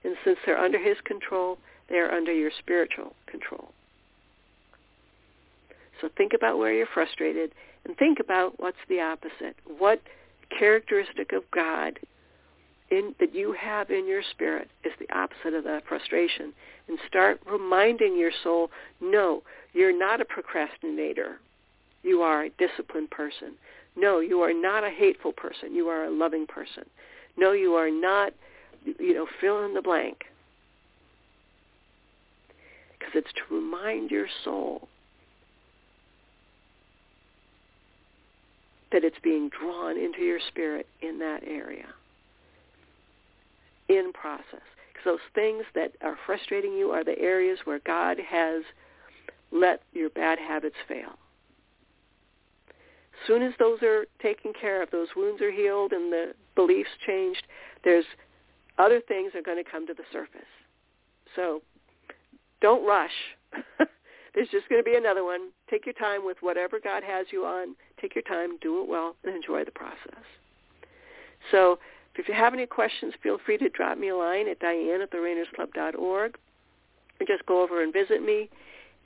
And 0.03 0.17
since 0.25 0.39
they're 0.45 0.59
under 0.59 0.79
his 0.79 0.97
control, 1.05 1.59
they 1.89 1.97
are 1.97 2.11
under 2.11 2.33
your 2.33 2.51
spiritual 2.59 3.15
control. 3.27 3.73
So 6.01 6.09
think 6.17 6.33
about 6.35 6.59
where 6.59 6.73
you're 6.73 6.87
frustrated 6.93 7.53
and 7.85 7.97
think 7.97 8.19
about 8.21 8.59
what's 8.59 8.79
the 8.89 9.01
opposite. 9.01 9.57
What 9.79 10.01
characteristic 10.57 11.33
of 11.33 11.43
God 11.53 11.99
in, 12.91 13.15
that 13.21 13.35
you 13.35 13.53
have 13.53 13.91
in 13.91 14.09
your 14.09 14.23
spirit 14.31 14.69
is 14.85 14.93
the 14.99 15.13
opposite 15.17 15.55
of 15.55 15.65
that 15.65 15.87
frustration. 15.87 16.53
And 16.89 16.99
start 17.07 17.41
reminding 17.47 18.19
your 18.19 18.33
soul, 18.43 18.71
no, 19.01 19.43
you're 19.73 19.97
not 19.97 20.21
a 20.21 20.25
procrastinator. 20.25 21.39
you 22.03 22.23
are 22.23 22.45
a 22.45 22.51
disciplined 22.51 23.11
person. 23.11 23.55
No, 23.97 24.21
you 24.21 24.41
are 24.41 24.53
not 24.53 24.85
a 24.85 24.91
hateful 24.91 25.33
person. 25.33 25.75
You 25.75 25.89
are 25.89 26.05
a 26.05 26.11
loving 26.11 26.47
person. 26.47 26.85
No, 27.37 27.53
you 27.53 27.75
are 27.75 27.91
not, 27.91 28.33
you 28.85 29.15
know, 29.15 29.27
fill 29.41 29.65
in 29.65 29.75
the 29.75 29.83
blank. 29.83 30.25
Because 32.99 33.15
it's 33.15 33.33
to 33.33 33.55
remind 33.55 34.11
your 34.11 34.27
soul 34.45 34.89
that 38.93 39.05
it's 39.05 39.19
being 39.23 39.49
drawn 39.49 39.99
into 39.99 40.21
your 40.23 40.41
spirit 40.49 40.87
in 41.01 41.19
that 41.19 41.43
area 41.47 41.87
in 43.89 44.13
process. 44.13 44.67
Because 44.93 45.05
those 45.05 45.19
things 45.35 45.65
that 45.75 45.93
are 46.03 46.17
frustrating 46.27 46.73
you 46.73 46.91
are 46.91 47.05
the 47.05 47.19
areas 47.19 47.59
where 47.65 47.81
God 47.81 48.19
has 48.19 48.63
let 49.51 49.83
your 49.93 50.11
bad 50.11 50.39
habits 50.39 50.77
fail. 50.87 51.19
As 52.69 53.27
soon 53.27 53.43
as 53.43 53.53
those 53.59 53.83
are 53.83 54.07
taken 54.23 54.53
care 54.59 54.83
of, 54.83 54.91
those 54.91 55.09
wounds 55.17 55.43
are 55.43 55.51
healed 55.51 55.93
and 55.93 56.13
the 56.13 56.35
beliefs 56.55 56.91
changed, 57.07 57.43
there's 57.85 58.05
other 58.79 59.01
things 59.07 59.33
are 59.35 59.43
going 59.43 59.63
to 59.63 59.69
come 59.69 59.87
to 59.87 59.95
the 59.95 60.05
surface. 60.13 60.41
So 61.37 61.63
don't 62.61 62.87
rush. 62.87 63.11
There's 64.35 64.49
just 64.49 64.69
going 64.69 64.83
to 64.83 64.89
be 64.89 64.97
another 64.97 65.25
one. 65.25 65.51
Take 65.69 65.87
your 65.87 65.93
time 65.95 66.25
with 66.25 66.37
whatever 66.41 66.79
God 66.83 67.03
has 67.03 67.27
you 67.33 67.45
on. 67.45 67.75
Take 68.01 68.15
your 68.15 68.23
time, 68.23 68.59
do 68.61 68.83
it 68.83 68.89
well, 68.89 69.17
and 69.25 69.35
enjoy 69.35 69.65
the 69.65 69.71
process. 69.71 70.25
So 71.51 71.79
if 72.17 72.29
you 72.29 72.35
have 72.35 72.55
any 72.55 72.67
questions, 72.67 73.15
feel 73.23 73.39
free 73.45 73.59
to 73.59 73.69
drop 73.69 73.99
me 73.99 74.09
a 74.09 74.17
line 74.17 74.49
at 74.49 74.59
diane 74.59 75.01
at 75.01 75.11
therainersclub.org 75.11 76.37
or 77.21 77.27
just 77.27 77.47
go 77.47 77.63
over 77.63 77.83
and 77.83 77.93
visit 77.93 78.23
me. 78.23 78.49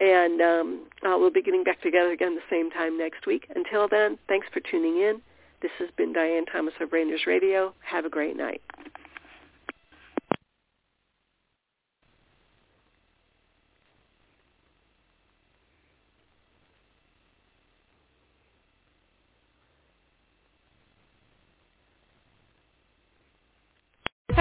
And 0.00 0.40
um, 0.40 0.86
uh, 1.06 1.16
we'll 1.16 1.30
be 1.30 1.42
getting 1.42 1.62
back 1.62 1.80
together 1.80 2.10
again 2.10 2.34
the 2.34 2.40
same 2.50 2.70
time 2.70 2.98
next 2.98 3.26
week. 3.26 3.46
Until 3.54 3.88
then, 3.88 4.18
thanks 4.28 4.46
for 4.52 4.60
tuning 4.60 4.96
in. 4.96 5.20
This 5.62 5.70
has 5.78 5.88
been 5.96 6.12
Diane 6.12 6.46
Thomas 6.46 6.74
of 6.80 6.92
Rainers 6.92 7.22
Radio. 7.26 7.72
Have 7.80 8.04
a 8.04 8.10
great 8.10 8.36
night. 8.36 8.60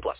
18 0.00 0.02
plus. 0.02 0.16